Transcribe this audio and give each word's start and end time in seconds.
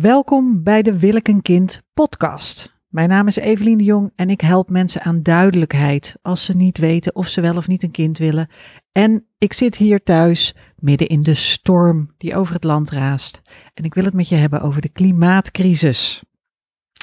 Welkom 0.00 0.62
bij 0.62 0.82
de 0.82 0.98
Wil 0.98 1.14
ik 1.14 1.28
een 1.28 1.42
kind 1.42 1.82
podcast. 1.92 2.74
Mijn 2.88 3.08
naam 3.08 3.26
is 3.26 3.36
Evelien 3.36 3.78
de 3.78 3.84
Jong 3.84 4.12
en 4.16 4.30
ik 4.30 4.40
help 4.40 4.70
mensen 4.70 5.02
aan 5.02 5.22
duidelijkheid 5.22 6.16
als 6.22 6.44
ze 6.44 6.56
niet 6.56 6.78
weten 6.78 7.14
of 7.14 7.28
ze 7.28 7.40
wel 7.40 7.56
of 7.56 7.66
niet 7.66 7.82
een 7.82 7.90
kind 7.90 8.18
willen. 8.18 8.50
En 8.92 9.26
ik 9.38 9.52
zit 9.52 9.76
hier 9.76 10.02
thuis 10.02 10.56
midden 10.76 11.08
in 11.08 11.22
de 11.22 11.34
storm 11.34 12.14
die 12.18 12.36
over 12.36 12.54
het 12.54 12.64
land 12.64 12.90
raast. 12.90 13.42
En 13.74 13.84
ik 13.84 13.94
wil 13.94 14.04
het 14.04 14.14
met 14.14 14.28
je 14.28 14.34
hebben 14.34 14.60
over 14.60 14.80
de 14.80 14.92
klimaatcrisis. 14.92 16.22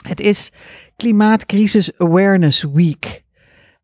Het 0.07 0.19
is 0.19 0.51
Klimaatcrisis 0.95 1.97
Awareness 1.97 2.63
Week. 2.63 3.23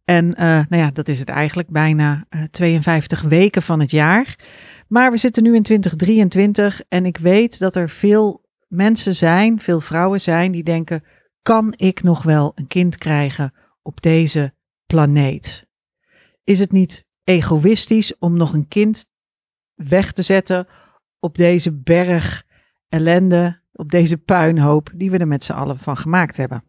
En 0.05 0.25
uh, 0.25 0.37
nou 0.39 0.83
ja, 0.83 0.91
dat 0.91 1.07
is 1.07 1.19
het 1.19 1.29
eigenlijk 1.29 1.69
bijna 1.69 2.25
uh, 2.29 2.43
52 2.43 3.21
weken 3.21 3.61
van 3.61 3.79
het 3.79 3.91
jaar. 3.91 4.39
Maar 4.87 5.11
we 5.11 5.17
zitten 5.17 5.43
nu 5.43 5.55
in 5.55 5.63
2023 5.63 6.81
en 6.89 7.05
ik 7.05 7.17
weet 7.17 7.59
dat 7.59 7.75
er 7.75 7.89
veel 7.89 8.45
mensen 8.67 9.15
zijn, 9.15 9.61
veel 9.61 9.81
vrouwen 9.81 10.21
zijn 10.21 10.51
die 10.51 10.63
denken: 10.63 11.03
kan 11.41 11.73
ik 11.75 12.03
nog 12.03 12.23
wel 12.23 12.51
een 12.55 12.67
kind 12.67 12.97
krijgen 12.97 13.53
op 13.81 14.01
deze 14.01 14.53
planeet? 14.85 15.67
Is 16.43 16.59
het 16.59 16.71
niet 16.71 17.05
egoïstisch 17.23 18.17
om 18.17 18.37
nog 18.37 18.53
een 18.53 18.67
kind 18.67 19.05
weg 19.73 20.11
te 20.11 20.23
zetten 20.23 20.67
op 21.19 21.37
deze 21.37 21.73
berg 21.73 22.43
ellende, 22.89 23.61
op 23.73 23.91
deze 23.91 24.17
puinhoop 24.17 24.89
die 24.95 25.11
we 25.11 25.17
er 25.17 25.27
met 25.27 25.43
z'n 25.43 25.53
allen 25.53 25.79
van 25.79 25.97
gemaakt 25.97 26.37
hebben? 26.37 26.63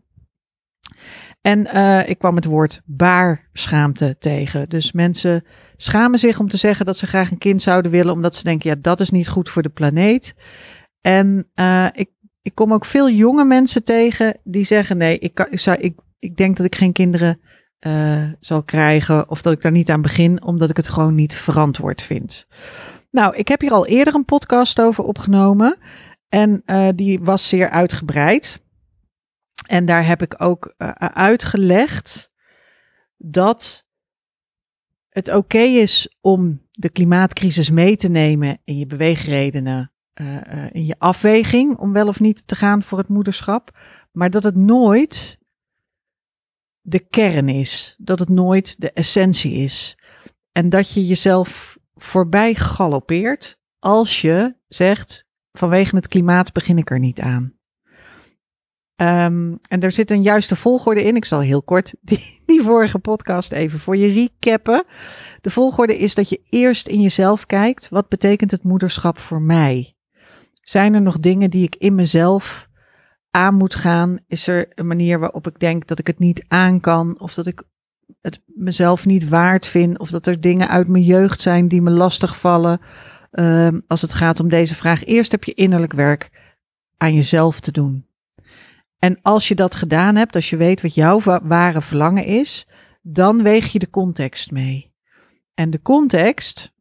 En 1.41 1.67
uh, 1.75 2.09
ik 2.09 2.19
kwam 2.19 2.37
het 2.37 2.45
woord 2.45 2.81
baarschaamte 2.85 4.17
tegen. 4.19 4.69
Dus 4.69 4.93
mensen 4.93 5.45
schamen 5.77 6.19
zich 6.19 6.39
om 6.39 6.49
te 6.49 6.57
zeggen 6.57 6.87
dat 6.87 6.97
ze 6.97 7.07
graag 7.07 7.31
een 7.31 7.39
kind 7.39 7.63
zouden 7.63 7.91
willen, 7.91 8.13
omdat 8.13 8.35
ze 8.35 8.43
denken, 8.43 8.71
ja, 8.71 8.77
dat 8.81 9.01
is 9.01 9.11
niet 9.11 9.29
goed 9.29 9.51
voor 9.51 9.63
de 9.63 9.69
planeet. 9.69 10.35
En 11.01 11.51
uh, 11.55 11.87
ik, 11.93 12.11
ik 12.43 12.55
kom 12.55 12.73
ook 12.73 12.85
veel 12.85 13.11
jonge 13.11 13.45
mensen 13.45 13.85
tegen 13.85 14.41
die 14.45 14.65
zeggen, 14.65 14.97
nee, 14.97 15.19
ik, 15.19 15.49
ik, 15.51 15.59
zou, 15.59 15.79
ik, 15.79 15.99
ik 16.19 16.37
denk 16.37 16.57
dat 16.57 16.67
ik 16.67 16.75
geen 16.75 16.93
kinderen 16.93 17.41
uh, 17.87 18.31
zal 18.41 18.63
krijgen 18.63 19.31
of 19.31 19.43
dat 19.43 19.53
ik 19.53 19.63
daar 19.63 19.73
niet 19.73 19.91
aan 19.91 20.03
begin, 20.03 20.43
omdat 20.43 20.71
ik 20.71 20.77
het 20.77 20.89
gewoon 20.89 21.15
niet 21.15 21.35
verantwoord 21.35 22.03
vind. 22.03 22.47
Nou, 23.11 23.37
ik 23.37 23.49
heb 23.49 23.61
hier 23.61 23.73
al 23.73 23.87
eerder 23.87 24.15
een 24.15 24.25
podcast 24.25 24.81
over 24.81 25.05
opgenomen 25.05 25.79
en 26.29 26.63
uh, 26.67 26.89
die 26.95 27.21
was 27.21 27.49
zeer 27.49 27.71
uitgebreid. 27.71 28.61
En 29.67 29.85
daar 29.85 30.07
heb 30.07 30.23
ik 30.23 30.35
ook 30.43 30.75
uitgelegd 31.13 32.31
dat 33.17 33.87
het 35.09 35.35
oké 35.35 35.59
is 35.59 36.17
om 36.21 36.67
de 36.71 36.91
klimaatcrisis 36.91 37.71
mee 37.71 37.97
te 37.97 38.09
nemen 38.09 38.59
in 38.65 38.79
je 38.79 38.87
beweegredenen, 38.87 39.93
in 40.73 40.85
je 40.85 40.95
afweging 40.99 41.77
om 41.77 41.93
wel 41.93 42.09
of 42.09 42.21
niet 42.21 42.43
te 42.47 42.57
gaan 42.57 42.83
voor 42.83 42.99
het 42.99 43.09
moederschap, 43.09 43.79
maar 44.13 44.31
dat 44.31 44.43
het 44.43 44.57
nooit 44.57 45.39
de 46.81 46.99
kern 46.99 47.49
is, 47.49 47.95
dat 47.99 48.19
het 48.19 48.29
nooit 48.29 48.81
de 48.81 48.93
essentie 48.93 49.53
is. 49.53 49.99
En 50.53 50.69
dat 50.69 50.93
je 50.93 51.07
jezelf 51.07 51.79
voorbij 51.95 52.55
galoppeert 52.55 53.59
als 53.79 54.21
je 54.21 54.57
zegt, 54.69 55.27
vanwege 55.53 55.97
het 55.97 56.09
klimaat 56.09 56.53
begin 56.53 56.79
ik 56.79 56.91
er 56.91 56.99
niet 56.99 57.21
aan. 57.21 57.57
Um, 59.01 59.59
en 59.69 59.81
er 59.81 59.93
zit 59.93 60.11
een 60.11 60.23
juiste 60.23 60.57
volgorde 60.57 61.03
in. 61.03 61.17
Ik 61.17 61.25
zal 61.25 61.41
heel 61.41 61.63
kort 61.63 61.95
die, 62.47 62.63
vorige 62.63 62.99
podcast 62.99 63.53
even 63.53 63.79
voor 63.79 63.97
je 63.97 64.13
recappen. 64.13 64.85
De 65.41 65.51
volgorde 65.51 65.99
is 65.99 66.15
dat 66.15 66.29
je 66.29 66.41
eerst 66.51 66.89
in 66.89 67.01
jezelf 67.01 67.47
kijkt. 67.47 67.89
Wat 67.89 68.09
betekent 68.09 68.51
het 68.51 68.63
moederschap 68.63 69.19
voor 69.19 69.43
mij? 69.43 69.98
Zijn 70.69 70.95
er 70.95 71.03
nog 71.03 71.19
dingen 71.19 71.51
die 71.51 71.63
ik 71.63 71.77
in 71.77 71.95
mezelf 71.95 72.69
aan 73.31 73.55
moet 73.55 73.75
gaan? 73.75 74.19
Is 74.27 74.47
er 74.47 74.69
een 74.75 74.87
manier 74.87 75.19
waarop 75.19 75.47
ik 75.47 75.59
denk 75.59 75.87
dat 75.87 75.99
ik 75.99 76.07
het 76.07 76.19
niet 76.19 76.45
aan 76.49 76.81
kan? 76.81 77.21
Of 77.21 77.35
dat 77.35 77.47
ik 77.47 77.63
het 78.21 78.43
mezelf 78.47 79.07
niet 79.07 79.29
waard 79.29 79.67
vind? 79.67 79.99
Of 79.99 80.11
dat 80.11 80.27
er 80.27 80.41
dingen 80.41 80.69
uit 80.69 80.89
mijn 80.89 81.05
jeugd 81.05 81.41
zijn 81.41 81.69
die 81.69 81.83
me 81.83 81.91
lastig 81.91 82.39
vallen? 82.39 82.81
Um, 83.31 83.83
als 83.87 84.03
het 84.03 84.15
gaat 84.15 84.41
om 84.41 84.49
deze 84.49 84.75
vraag. 84.75 85.05
Eerst 85.05 85.31
heb 85.31 85.45
je 85.45 85.55
innerlijk 85.55 85.93
werk 85.93 86.31
aan 86.97 87.15
jezelf 87.15 87.61
te 87.61 87.73
doen. 87.73 88.07
En 88.99 89.19
als 89.23 89.49
je 89.49 89.55
dat 89.55 89.75
gedaan 89.75 90.17
hebt, 90.17 90.35
als 90.35 90.51
je 90.51 90.57
weet 90.57 90.83
wat 90.83 90.95
jouw 90.95 91.21
ware 91.43 91.83
verlangen 91.83 92.25
is, 92.25 92.67
dan 93.03 93.43
weeg 93.43 93.73
je 93.73 93.79
de 93.79 93.91
context 93.91 94.51
mee. 94.51 94.95
En 95.55 95.71
de 95.71 95.83
context 95.83 96.73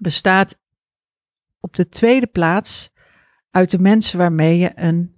bestaat 0.00 0.58
op 1.60 1.76
de 1.76 1.88
tweede 1.88 2.26
plaats 2.26 2.96
uit 3.50 3.70
de 3.70 3.78
mensen 3.78 4.18
waarmee 4.18 4.58
je 4.58 4.72
een 4.74 5.16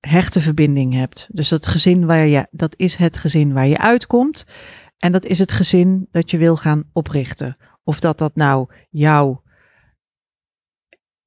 hechte 0.00 0.40
verbinding 0.40 0.94
hebt. 0.94 1.28
Dus 1.32 1.48
dat 1.48 1.66
gezin 1.66 2.06
waar 2.06 2.26
je, 2.26 2.46
dat 2.50 2.74
is 2.76 2.94
het 2.94 3.18
gezin 3.18 3.52
waar 3.52 3.66
je 3.66 3.78
uitkomt. 3.78 4.44
En 4.98 5.12
dat 5.12 5.24
is 5.24 5.38
het 5.38 5.52
gezin 5.52 6.08
dat 6.10 6.30
je 6.30 6.38
wil 6.38 6.56
gaan 6.56 6.90
oprichten. 6.92 7.56
Of 7.84 8.00
dat 8.00 8.18
dat 8.18 8.36
nou 8.36 8.68
jou 8.90 9.38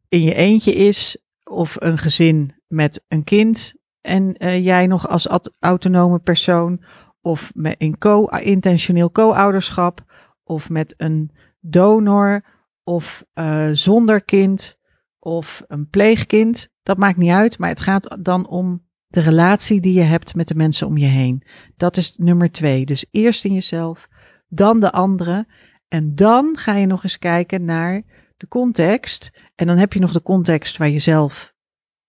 in 0.07 0.21
je 0.21 0.33
eentje 0.33 0.73
is, 0.73 1.17
of 1.43 1.75
een 1.79 1.97
gezin 1.97 2.61
met 2.67 3.05
een 3.07 3.23
kind 3.23 3.73
en 4.01 4.43
uh, 4.43 4.63
jij 4.63 4.87
nog 4.87 5.07
als 5.09 5.27
autonome 5.59 6.19
persoon, 6.19 6.83
of 7.21 7.51
met 7.55 7.75
een 7.77 7.97
co 7.97 8.25
intentioneel 8.25 9.11
co-ouderschap, 9.11 10.03
of 10.43 10.69
met 10.69 10.93
een 10.97 11.31
donor, 11.59 12.45
of 12.83 13.25
uh, 13.33 13.69
zonder 13.71 14.23
kind, 14.23 14.77
of 15.23 15.63
een 15.67 15.89
pleegkind. 15.89 16.69
Dat 16.81 16.97
maakt 16.97 17.17
niet 17.17 17.31
uit, 17.31 17.57
maar 17.57 17.69
het 17.69 17.81
gaat 17.81 18.17
dan 18.19 18.47
om 18.47 18.85
de 19.07 19.19
relatie 19.19 19.81
die 19.81 19.93
je 19.93 20.01
hebt 20.01 20.35
met 20.35 20.47
de 20.47 20.55
mensen 20.55 20.87
om 20.87 20.97
je 20.97 21.05
heen. 21.05 21.43
Dat 21.77 21.97
is 21.97 22.13
nummer 22.17 22.51
twee. 22.51 22.85
Dus 22.85 23.05
eerst 23.11 23.45
in 23.45 23.53
jezelf, 23.53 24.07
dan 24.47 24.79
de 24.79 24.91
anderen. 24.91 25.47
En 25.87 26.15
dan 26.15 26.57
ga 26.57 26.75
je 26.75 26.85
nog 26.85 27.03
eens 27.03 27.19
kijken 27.19 27.65
naar 27.65 28.03
de 28.37 28.47
context. 28.47 29.31
En 29.55 29.67
dan 29.67 29.77
heb 29.77 29.93
je 29.93 29.99
nog 29.99 30.11
de 30.11 30.21
context 30.21 30.77
waar 30.77 30.89
je 30.89 30.99
zelf 30.99 31.53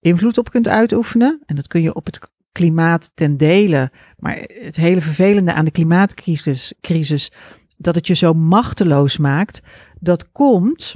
invloed 0.01 0.39
op 0.39 0.51
kunt 0.51 0.69
uitoefenen. 0.69 1.43
En 1.47 1.57
dat 1.57 1.67
kun 1.67 1.83
je 1.83 1.95
op 1.95 2.07
het 2.07 2.19
klimaat 2.53 3.11
ten 3.15 3.37
dele. 3.37 3.93
Maar 4.19 4.45
het 4.49 4.77
hele 4.77 5.01
vervelende 5.01 5.53
aan 5.53 5.65
de 5.65 5.71
klimaatcrisis, 5.71 6.75
crisis, 6.81 7.33
dat 7.77 7.95
het 7.95 8.07
je 8.07 8.15
zo 8.15 8.33
machteloos 8.33 9.19
maakt, 9.19 9.63
dat 10.01 10.33
komt 10.33 10.95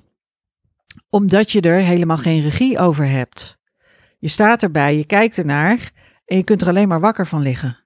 omdat 1.11 1.53
je 1.53 1.61
er 1.61 1.81
helemaal 1.81 2.17
geen 2.17 2.43
regie 2.43 2.79
over 2.79 3.09
hebt. 3.09 3.59
Je 4.19 4.29
staat 4.29 4.63
erbij, 4.63 4.97
je 4.97 5.05
kijkt 5.05 5.39
ernaar 5.39 5.91
en 6.25 6.37
je 6.37 6.45
kunt 6.45 6.61
er 6.61 6.69
alleen 6.69 6.89
maar 6.89 7.01
wakker 7.01 7.27
van 7.27 7.43
liggen. 7.43 7.79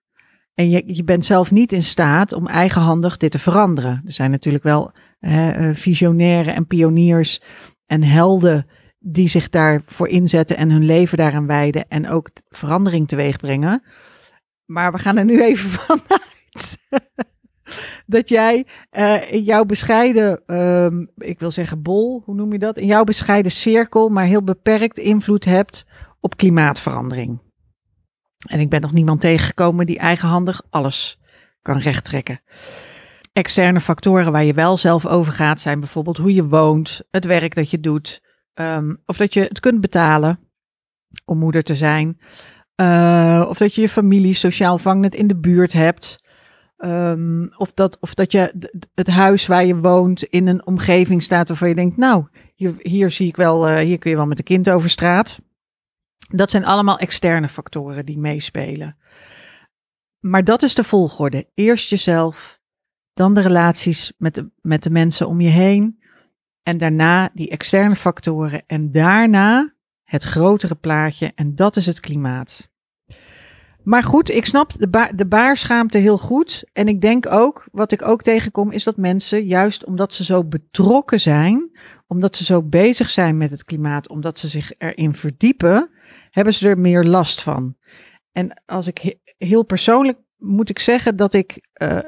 En 0.55 0.71
je, 0.71 0.83
je 0.87 1.05
bent 1.05 1.25
zelf 1.25 1.51
niet 1.51 1.73
in 1.73 1.83
staat 1.83 2.33
om 2.33 2.47
eigenhandig 2.47 3.17
dit 3.17 3.31
te 3.31 3.39
veranderen. 3.39 4.03
Er 4.07 4.13
zijn 4.13 4.31
natuurlijk 4.31 4.65
wel 4.65 4.93
hè, 5.19 5.75
visionairen 5.75 6.55
en 6.55 6.67
pioniers 6.67 7.41
en 7.87 8.03
helden 8.03 8.67
die 8.99 9.29
zich 9.29 9.51
daarvoor 9.51 10.09
inzetten 10.09 10.57
en 10.57 10.71
hun 10.71 10.85
leven 10.85 11.19
daaraan 11.19 11.47
wijden 11.47 11.89
en 11.89 12.09
ook 12.09 12.31
verandering 12.49 13.09
teweeg 13.09 13.37
brengen. 13.37 13.83
Maar 14.65 14.93
we 14.93 14.99
gaan 14.99 15.17
er 15.17 15.25
nu 15.25 15.43
even 15.43 15.71
vanuit 15.81 16.79
dat 18.13 18.29
jij 18.29 18.67
uh, 18.93 19.33
in 19.33 19.43
jouw 19.43 19.65
bescheiden, 19.65 20.57
um, 20.57 21.11
ik 21.17 21.41
wil 21.41 21.51
zeggen 21.51 21.83
bol, 21.83 22.23
hoe 22.25 22.35
noem 22.35 22.53
je 22.53 22.59
dat? 22.59 22.79
In 22.79 22.87
jouw 22.87 23.05
bescheiden 23.05 23.51
cirkel, 23.51 24.09
maar 24.09 24.25
heel 24.25 24.43
beperkt 24.43 24.99
invloed 24.99 25.45
hebt 25.45 25.87
op 26.21 26.37
klimaatverandering. 26.37 27.41
En 28.43 28.61
ik 28.61 28.69
ben 28.69 28.81
nog 28.81 28.93
niemand 28.93 29.21
tegengekomen 29.21 29.87
die 29.87 29.99
eigenhandig 29.99 30.63
alles 30.71 31.19
kan 31.63 31.79
rechttrekken. 31.79 32.41
Externe 33.33 33.81
factoren 33.81 34.33
waar 34.33 34.45
je 34.45 34.55
wel 34.55 34.77
zelf 34.77 35.07
over 35.07 35.33
gaat 35.33 35.61
zijn 35.61 35.81
bijvoorbeeld 35.81 36.17
hoe 36.17 36.35
je 36.35 36.47
woont, 36.47 37.03
het 37.11 37.25
werk 37.25 37.55
dat 37.55 37.71
je 37.71 37.81
doet, 37.81 38.23
um, 38.55 39.03
of 39.07 39.17
dat 39.17 39.35
je 39.35 39.41
het 39.41 39.61
kunt 39.61 39.81
betalen 39.81 40.39
om 41.25 41.39
moeder 41.39 41.63
te 41.63 41.77
zijn. 41.77 42.21
Uh, 42.77 43.47
of 43.49 43.59
dat 43.59 43.75
je 43.75 43.81
je 43.81 43.89
familie 43.89 44.35
sociaal 44.35 44.79
vangnet 44.79 45.15
in 45.15 45.27
de 45.27 45.37
buurt 45.37 45.73
hebt. 45.73 46.22
Um, 46.85 47.53
of, 47.57 47.73
dat, 47.73 47.99
of 48.01 48.15
dat 48.15 48.33
je 48.33 48.71
het 48.95 49.07
huis 49.09 49.47
waar 49.47 49.65
je 49.65 49.77
woont 49.77 50.23
in 50.23 50.47
een 50.47 50.67
omgeving 50.67 51.23
staat 51.23 51.49
waarvan 51.49 51.69
je 51.69 51.75
denkt, 51.75 51.97
nou, 51.97 52.27
hier, 52.83 53.11
zie 53.11 53.27
ik 53.27 53.37
wel, 53.37 53.69
uh, 53.69 53.79
hier 53.79 53.99
kun 53.99 54.11
je 54.11 54.17
wel 54.17 54.27
met 54.27 54.39
een 54.39 54.45
kind 54.45 54.71
over 54.71 54.91
straat. 54.91 55.41
Dat 56.29 56.51
zijn 56.51 56.65
allemaal 56.65 56.99
externe 56.99 57.49
factoren 57.49 58.07
die 58.07 58.19
meespelen. 58.19 58.97
Maar 60.21 60.45
dat 60.45 60.63
is 60.63 60.75
de 60.75 60.85
volgorde. 60.85 61.49
Eerst 61.55 61.91
jezelf, 61.91 62.61
dan 63.15 63.35
de 63.35 63.41
relaties 63.41 64.13
met 64.19 64.35
de, 64.35 64.51
met 64.61 64.83
de 64.83 64.91
mensen 64.91 65.29
om 65.29 65.41
je 65.41 65.49
heen. 65.49 66.03
En 66.63 66.79
daarna 66.79 67.31
die 67.35 67.51
externe 67.51 67.97
factoren. 67.97 68.63
En 68.67 68.91
daarna 68.91 69.75
het 70.03 70.23
grotere 70.23 70.75
plaatje. 70.75 71.33
En 71.35 71.55
dat 71.55 71.77
is 71.77 71.87
het 71.87 72.01
klimaat. 72.01 72.72
Maar 73.85 74.03
goed, 74.03 74.31
ik 74.31 74.47
snap 74.47 74.73
de, 74.79 74.89
ba 74.89 75.13
de 75.15 75.27
baarschaamte 75.27 75.99
heel 75.99 76.19
goed. 76.19 76.65
En 76.73 76.89
ik 76.89 77.01
denk 77.01 77.33
ook, 77.33 77.69
wat 77.73 77.93
ik 77.93 78.07
ook 78.07 78.23
tegenkom, 78.23 78.71
is 78.71 78.85
dat 78.85 78.97
mensen, 78.97 79.45
juist 79.45 79.85
omdat 79.85 80.15
ze 80.15 80.25
zo 80.25 80.45
betrokken 80.45 81.21
zijn, 81.21 81.71
omdat 82.07 82.37
ze 82.37 82.45
zo 82.45 82.63
bezig 82.63 83.11
zijn 83.11 83.37
met 83.37 83.51
het 83.51 83.65
klimaat, 83.65 84.09
omdat 84.09 84.39
ze 84.39 84.49
zich 84.49 84.73
erin 84.79 85.15
verdiepen, 85.15 85.91
hebben 86.31 86.53
ze 86.53 86.69
er 86.69 86.79
meer 86.79 87.05
last 87.05 87.43
van. 87.43 87.77
En 88.33 88.63
als 88.67 88.87
ik 88.87 89.17
heel 89.39 89.65
persoonlijk 89.65 90.19
moet 90.37 90.71
ik 90.71 90.79
zeggen 90.79 91.17
dat 91.17 91.33
ik. 91.33 91.61
Uh, 91.83 91.99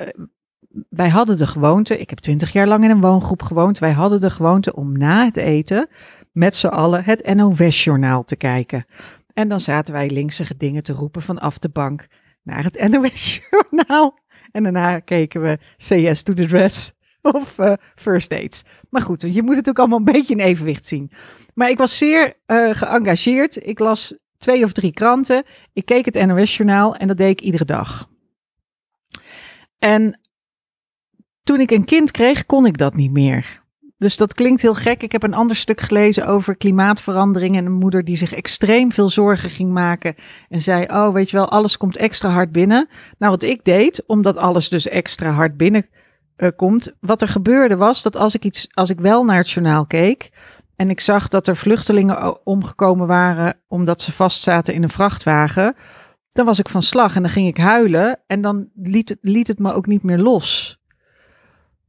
wij 0.88 1.08
hadden 1.08 1.38
de 1.38 1.46
gewoonte, 1.46 1.98
ik 1.98 2.10
heb 2.10 2.18
twintig 2.18 2.52
jaar 2.52 2.66
lang 2.66 2.84
in 2.84 2.90
een 2.90 3.00
woongroep 3.00 3.42
gewoond. 3.42 3.78
Wij 3.78 3.92
hadden 3.92 4.20
de 4.20 4.30
gewoonte 4.30 4.74
om 4.74 4.98
na 4.98 5.24
het 5.24 5.36
eten 5.36 5.88
met 6.32 6.56
z'n 6.56 6.66
allen 6.66 7.04
het 7.04 7.34
NOS-journaal 7.34 8.24
te 8.24 8.36
kijken. 8.36 8.86
En 9.34 9.48
dan 9.48 9.60
zaten 9.60 9.94
wij 9.94 10.10
linksige 10.10 10.56
dingen 10.56 10.82
te 10.82 10.92
roepen 10.92 11.22
vanaf 11.22 11.58
de 11.58 11.69
bank 11.69 12.06
naar 12.42 12.64
het 12.64 12.81
NOS-journaal. 12.90 14.19
En 14.52 14.62
daarna 14.62 14.98
keken 14.98 15.42
we 15.42 15.58
CS 15.76 16.22
to 16.22 16.32
the 16.32 16.46
dress 16.46 16.92
of 17.22 17.58
uh, 17.58 17.72
first 17.94 18.31
dates. 18.31 18.62
Maar 18.90 19.02
goed, 19.02 19.22
je 19.34 19.42
moet 19.42 19.56
het 19.56 19.69
ook 19.69 19.78
allemaal 19.78 19.98
een 19.98 20.04
beetje 20.04 20.34
in 20.34 20.40
evenwicht 20.40 20.86
zien. 20.86 21.10
Maar 21.54 21.70
ik 21.70 21.78
was 21.78 21.98
zeer 21.98 22.34
uh, 22.46 22.75
geëngageerd. 22.75 23.66
Ik 23.66 23.78
las 23.78 24.14
twee 24.38 24.64
of 24.64 24.72
drie 24.72 24.92
kranten. 24.92 25.44
Ik 25.72 25.84
keek 25.84 26.04
het 26.04 26.26
NOS-journaal 26.26 26.96
en 26.96 27.08
dat 27.08 27.16
deed 27.16 27.31
ik 27.31 27.40
iedere 27.40 27.64
dag. 27.64 28.08
En 29.78 30.20
toen 31.42 31.60
ik 31.60 31.70
een 31.70 31.84
kind 31.84 32.10
kreeg, 32.10 32.46
kon 32.46 32.66
ik 32.66 32.78
dat 32.78 32.94
niet 32.94 33.12
meer. 33.12 33.63
Dus 34.04 34.16
dat 34.16 34.34
klinkt 34.34 34.62
heel 34.62 34.74
gek. 34.74 35.02
Ik 35.02 35.12
heb 35.12 35.22
een 35.22 35.34
ander 35.34 35.56
stuk 35.56 35.80
gelezen 35.80 36.26
over 36.26 36.56
klimaatverandering 36.56 37.56
en 37.56 37.66
een 37.66 37.72
moeder 37.72 38.04
die 38.04 38.16
zich 38.16 38.32
extreem 38.32 38.92
veel 38.92 39.10
zorgen 39.10 39.50
ging 39.50 39.72
maken 39.72 40.14
en 40.48 40.62
zei: 40.62 40.84
"Oh, 40.84 41.12
weet 41.12 41.30
je 41.30 41.36
wel, 41.36 41.48
alles 41.48 41.76
komt 41.76 41.96
extra 41.96 42.28
hard 42.28 42.52
binnen." 42.52 42.88
Nou, 43.18 43.32
wat 43.32 43.42
ik 43.42 43.64
deed, 43.64 44.04
omdat 44.06 44.36
alles 44.36 44.68
dus 44.68 44.88
extra 44.88 45.30
hard 45.30 45.56
binnen 45.56 45.86
uh, 46.36 46.48
komt, 46.56 46.92
wat 47.00 47.22
er 47.22 47.28
gebeurde 47.28 47.76
was 47.76 48.02
dat 48.02 48.16
als 48.16 48.34
ik 48.34 48.44
iets, 48.44 48.68
als 48.70 48.90
ik 48.90 49.00
wel 49.00 49.24
naar 49.24 49.36
het 49.36 49.50
journaal 49.50 49.86
keek 49.86 50.30
en 50.76 50.90
ik 50.90 51.00
zag 51.00 51.28
dat 51.28 51.46
er 51.46 51.56
vluchtelingen 51.56 52.46
omgekomen 52.46 53.06
waren 53.06 53.56
omdat 53.68 54.02
ze 54.02 54.12
vastzaten 54.12 54.74
in 54.74 54.82
een 54.82 54.88
vrachtwagen, 54.88 55.76
dan 56.32 56.46
was 56.46 56.58
ik 56.58 56.68
van 56.68 56.82
slag 56.82 57.16
en 57.16 57.22
dan 57.22 57.30
ging 57.30 57.46
ik 57.46 57.58
huilen 57.58 58.20
en 58.26 58.40
dan 58.40 58.68
liet 58.74 59.08
het, 59.08 59.18
liet 59.20 59.48
het 59.48 59.58
me 59.58 59.72
ook 59.72 59.86
niet 59.86 60.02
meer 60.02 60.18
los 60.18 60.82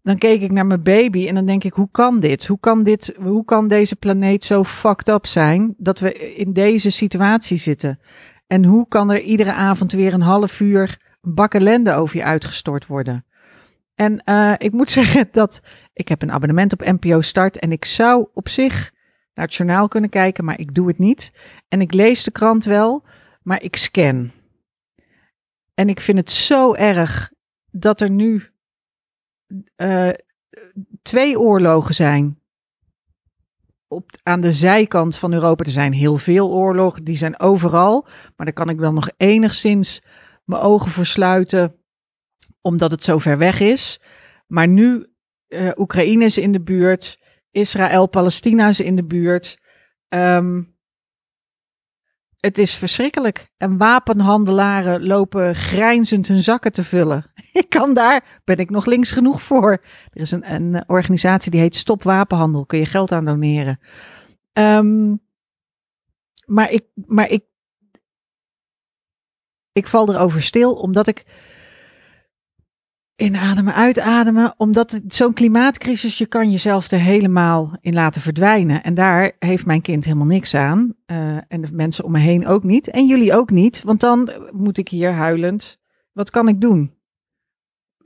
dan 0.06 0.18
keek 0.18 0.42
ik 0.42 0.52
naar 0.52 0.66
mijn 0.66 0.84
baby 0.84 1.28
en 1.28 1.36
dan 1.36 1.46
denk 1.46 1.63
ik, 1.63 1.74
hoe 1.74 1.90
kan 1.92 2.19
dit? 2.19 2.48
Hoe 2.48 2.60
kan 2.60 2.84
dit, 2.84 3.16
hoe 3.22 3.46
kan 3.46 3.68
deze 3.68 3.96
planeet 3.96 4.44
zo 4.44 4.63
fucked 4.63 5.10
up 5.10 5.25
zijn 5.25 5.74
dat 5.78 6.00
we 6.00 6.36
in 6.36 6.54
deze 6.54 6.90
situatie 6.90 7.57
zitten? 7.57 8.00
En 8.48 8.66
hoe 8.66 8.88
kan 8.88 9.12
er 9.12 9.22
iedere 9.22 9.54
avond 9.54 9.92
weer 9.92 10.13
een 10.13 10.22
half 10.22 10.60
uur 10.60 10.98
bak 11.22 11.54
ellende 11.54 11.94
over 11.94 12.18
je 12.18 12.24
uitgestort 12.24 12.88
worden? 12.88 13.25
En 13.96 14.22
uh, 14.25 14.54
ik 14.57 14.72
moet 14.72 14.90
zeggen 15.00 15.28
dat 15.31 15.62
ik 15.94 16.07
heb 16.07 16.22
een 16.22 16.31
abonnement 16.31 16.74
op 16.74 16.86
NPO 16.86 17.22
Start 17.22 17.60
en 17.60 17.72
ik 17.72 17.86
zou 17.86 18.28
op 18.34 18.50
zich 18.50 18.92
naar 19.34 19.46
het 19.46 19.56
journaal 19.56 19.88
kunnen 19.88 20.10
kijken, 20.10 20.46
maar 20.46 20.60
ik 20.60 20.74
doe 20.74 20.88
het 20.88 20.98
niet. 20.98 21.31
En 21.68 21.81
ik 21.81 21.94
lees 21.94 22.24
de 22.24 22.31
krant 22.31 22.63
wel, 22.63 23.06
maar 23.42 23.62
ik 23.62 23.75
scan. 23.75 24.31
En 25.74 25.90
ik 25.90 26.00
vind 26.00 26.18
het 26.18 26.31
zo 26.31 26.74
erg 26.74 27.31
dat 27.72 28.02
er 28.02 28.10
nu 28.10 28.54
uh, 29.77 30.09
twee 31.01 31.39
oorlogen 31.39 31.94
zijn. 31.94 32.39
Op, 33.88 34.09
aan 34.24 34.42
de 34.42 34.51
zijkant 34.51 35.18
van 35.18 35.33
Europa. 35.33 35.63
Er 35.63 35.71
zijn 35.71 35.94
heel 35.94 36.18
veel 36.18 36.51
oorlogen, 36.51 37.03
die 37.03 37.18
zijn 37.18 37.39
overal. 37.39 38.01
Maar 38.36 38.45
daar 38.45 38.53
kan 38.53 38.69
ik 38.69 38.80
dan 38.80 38.94
nog 38.94 39.09
enigszins 39.18 40.01
mijn 40.45 40.62
ogen 40.62 40.92
voor 40.92 41.06
sluiten, 41.06 41.75
omdat 42.62 42.92
het 42.92 43.03
zo 43.03 43.18
ver 43.18 43.38
weg 43.38 43.59
is. 43.59 44.00
Maar 44.47 44.68
nu, 44.68 45.07
uh, 45.47 45.71
Oekraïne 45.75 46.25
is 46.25 46.38
in 46.38 46.51
de 46.51 46.62
buurt, 46.62 47.19
Israël, 47.51 48.07
Palestina 48.07 48.68
is 48.68 48.80
in 48.80 48.95
de 48.95 49.06
buurt. 49.06 49.59
Um, 50.09 50.75
het 52.45 52.57
is 52.57 52.75
verschrikkelijk. 52.75 53.50
En 53.57 53.77
wapenhandelaren 53.77 55.06
lopen 55.06 55.56
grijnzend 55.56 56.27
hun 56.27 56.44
zakken 56.44 56.71
te 56.71 56.83
vullen. 56.83 57.25
Ik 57.53 57.69
kan 57.69 57.94
daar, 57.94 58.42
ben 58.44 58.57
ik 58.57 58.69
nog 58.69 58.86
links 58.86 59.12
genoeg 59.12 59.42
voor. 59.42 59.71
Er 60.12 60.21
is 60.21 60.31
een, 60.31 60.53
een 60.53 60.83
organisatie 60.88 61.51
die 61.51 61.59
heet 61.59 61.75
Stop 61.75 62.03
Wapenhandel. 62.03 62.65
Kun 62.65 62.80
je 62.80 62.86
geld 62.86 63.12
aan 63.12 63.25
doneren. 63.25 63.80
Um, 64.53 65.21
maar 66.45 66.71
ik, 66.71 66.86
maar 66.94 67.30
ik, 67.30 67.44
ik 69.71 69.88
val 69.88 70.13
erover 70.13 70.42
stil 70.42 70.74
omdat 70.74 71.07
ik 71.07 71.25
Inademen, 73.15 73.73
uitademen. 73.73 74.53
Omdat 74.57 75.01
zo'n 75.07 75.33
klimaatcrisis, 75.33 76.17
je 76.17 76.25
kan 76.25 76.51
jezelf 76.51 76.91
er 76.91 77.00
helemaal 77.00 77.77
in 77.81 77.94
laten 77.94 78.21
verdwijnen. 78.21 78.83
En 78.83 78.94
daar 78.94 79.31
heeft 79.39 79.65
mijn 79.65 79.81
kind 79.81 80.06
helemaal 80.06 80.25
niks 80.25 80.56
aan. 80.56 80.95
Uh, 81.06 81.38
en 81.47 81.62
de 81.62 81.67
mensen 81.71 82.03
om 82.03 82.12
me 82.12 82.19
heen 82.19 82.47
ook 82.47 82.63
niet. 82.63 82.89
En 82.89 83.07
jullie 83.07 83.33
ook 83.33 83.50
niet. 83.50 83.83
Want 83.83 84.00
dan 84.00 84.29
moet 84.51 84.77
ik 84.77 84.89
hier 84.89 85.12
huilend. 85.12 85.79
Wat 86.12 86.29
kan 86.29 86.47
ik 86.47 86.62
doen? 86.62 86.94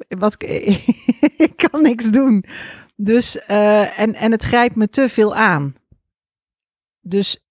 Wat, 0.08 0.36
ik 1.48 1.54
kan 1.70 1.82
niks 1.82 2.12
doen. 2.12 2.44
Dus, 2.96 3.36
uh, 3.36 4.00
en, 4.00 4.14
en 4.14 4.32
het 4.32 4.44
grijpt 4.44 4.76
me 4.76 4.90
te 4.90 5.10
veel 5.10 5.36
aan. 5.36 5.76
Dus 7.02 7.48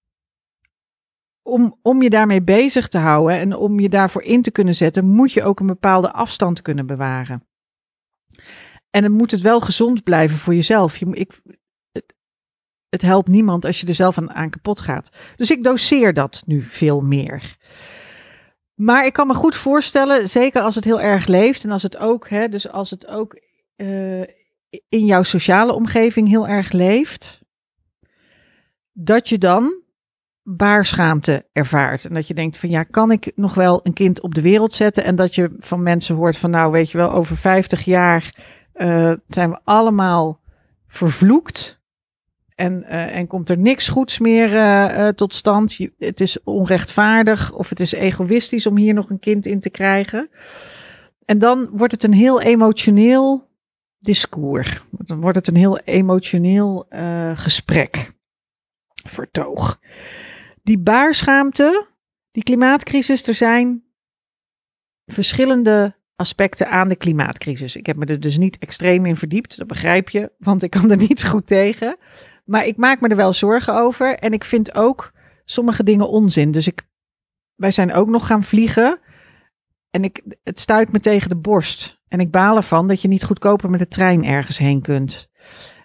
om, 1.41 1.77
om 1.81 2.01
je 2.01 2.09
daarmee 2.09 2.41
bezig 2.41 2.87
te 2.87 2.97
houden 2.97 3.37
en 3.37 3.55
om 3.55 3.79
je 3.79 3.89
daarvoor 3.89 4.23
in 4.23 4.41
te 4.41 4.51
kunnen 4.51 4.75
zetten, 4.75 5.05
moet 5.05 5.33
je 5.33 5.43
ook 5.43 5.59
een 5.59 5.67
bepaalde 5.67 6.11
afstand 6.11 6.61
kunnen 6.61 6.85
bewaren. 6.85 7.48
En 8.89 9.01
dan 9.01 9.11
moet 9.11 9.31
het 9.31 9.41
wel 9.41 9.59
gezond 9.59 10.03
blijven 10.03 10.37
voor 10.37 10.53
jezelf. 10.53 10.97
Je, 10.97 11.05
ik, 11.11 11.41
het, 11.91 12.13
het 12.89 13.01
helpt 13.01 13.27
niemand 13.27 13.65
als 13.65 13.81
je 13.81 13.87
er 13.87 13.95
zelf 13.95 14.17
aan, 14.17 14.49
kapot 14.49 14.81
gaat. 14.81 15.09
Dus 15.35 15.51
ik 15.51 15.63
doseer 15.63 16.13
dat 16.13 16.43
nu 16.45 16.61
veel 16.61 17.01
meer. 17.01 17.57
Maar 18.73 19.05
ik 19.05 19.13
kan 19.13 19.27
me 19.27 19.33
goed 19.33 19.55
voorstellen, 19.55 20.29
zeker 20.29 20.61
als 20.61 20.75
het 20.75 20.85
heel 20.85 21.01
erg 21.01 21.27
leeft 21.27 21.63
en 21.63 21.71
als 21.71 21.83
het 21.83 21.97
ook, 21.97 22.29
hè, 22.29 22.49
dus 22.49 22.69
als 22.69 22.89
het 22.89 23.07
ook 23.07 23.39
uh, 23.75 24.21
in 24.89 25.05
jouw 25.05 25.23
sociale 25.23 25.73
omgeving 25.73 26.27
heel 26.27 26.47
erg 26.47 26.71
leeft, 26.71 27.41
dat 28.91 29.29
je 29.29 29.37
dan 29.37 29.83
baarschaamte 30.57 31.45
ervaart. 31.51 32.05
En 32.05 32.13
dat 32.13 32.27
je 32.27 32.33
denkt 32.33 32.57
van 32.57 32.69
ja, 32.69 32.83
kan 32.83 33.11
ik 33.11 33.31
nog 33.35 33.53
wel 33.53 33.79
een 33.83 33.93
kind 33.93 34.21
op 34.21 34.35
de 34.35 34.41
wereld 34.41 34.73
zetten? 34.73 35.03
En 35.03 35.15
dat 35.15 35.35
je 35.35 35.55
van 35.59 35.83
mensen 35.83 36.15
hoort 36.15 36.37
van 36.37 36.49
nou, 36.49 36.71
weet 36.71 36.91
je 36.91 36.97
wel, 36.97 37.11
over 37.11 37.37
50 37.37 37.83
jaar 37.83 38.35
uh, 38.75 39.13
zijn 39.27 39.49
we 39.49 39.59
allemaal 39.63 40.39
vervloekt. 40.87 41.81
En, 42.55 42.83
uh, 42.83 43.15
en 43.15 43.27
komt 43.27 43.49
er 43.49 43.57
niks 43.57 43.87
goeds 43.87 44.19
meer 44.19 44.53
uh, 44.53 45.07
tot 45.07 45.33
stand. 45.33 45.73
Je, 45.73 45.93
het 45.97 46.19
is 46.19 46.43
onrechtvaardig 46.43 47.53
of 47.53 47.69
het 47.69 47.79
is 47.79 47.93
egoïstisch 47.93 48.67
om 48.67 48.77
hier 48.77 48.93
nog 48.93 49.09
een 49.09 49.19
kind 49.19 49.45
in 49.45 49.59
te 49.59 49.69
krijgen. 49.69 50.29
En 51.25 51.39
dan 51.39 51.69
wordt 51.71 51.93
het 51.93 52.03
een 52.03 52.13
heel 52.13 52.41
emotioneel 52.41 53.47
discours. 53.99 54.83
Dan 54.91 55.21
wordt 55.21 55.37
het 55.37 55.47
een 55.47 55.55
heel 55.55 55.79
emotioneel 55.79 56.85
gesprek. 57.35 58.11
Vertoog 59.05 59.79
die 60.63 60.79
baarschaamte, 60.79 61.87
die 62.31 62.43
klimaatcrisis, 62.43 63.27
er 63.27 63.33
zijn 63.33 63.83
verschillende 65.05 65.97
aspecten 66.15 66.69
aan 66.69 66.89
de 66.89 66.95
klimaatcrisis. 66.95 67.75
Ik 67.75 67.85
heb 67.85 67.95
me 67.95 68.05
er 68.05 68.19
dus 68.19 68.37
niet 68.37 68.57
extreem 68.57 69.05
in 69.05 69.17
verdiept, 69.17 69.57
dat 69.57 69.67
begrijp 69.67 70.09
je, 70.09 70.31
want 70.37 70.63
ik 70.63 70.69
kan 70.69 70.91
er 70.91 70.97
niet 70.97 71.27
goed 71.27 71.47
tegen. 71.47 71.97
Maar 72.45 72.65
ik 72.65 72.77
maak 72.77 73.01
me 73.01 73.07
er 73.07 73.15
wel 73.15 73.33
zorgen 73.33 73.75
over 73.75 74.17
en 74.17 74.33
ik 74.33 74.43
vind 74.43 74.75
ook 74.75 75.11
sommige 75.45 75.83
dingen 75.83 76.09
onzin. 76.09 76.51
Dus 76.51 76.67
ik, 76.67 76.87
wij 77.55 77.71
zijn 77.71 77.93
ook 77.93 78.07
nog 78.07 78.27
gaan 78.27 78.43
vliegen 78.43 78.99
en 79.89 80.03
ik, 80.03 80.23
het 80.43 80.59
stuit 80.59 80.91
me 80.91 80.99
tegen 80.99 81.29
de 81.29 81.37
borst. 81.37 82.01
En 82.07 82.19
ik 82.19 82.31
baal 82.31 82.55
ervan 82.55 82.87
dat 82.87 83.01
je 83.01 83.07
niet 83.07 83.23
goedkoper 83.23 83.69
met 83.69 83.79
de 83.79 83.87
trein 83.87 84.25
ergens 84.25 84.57
heen 84.57 84.81
kunt. 84.81 85.29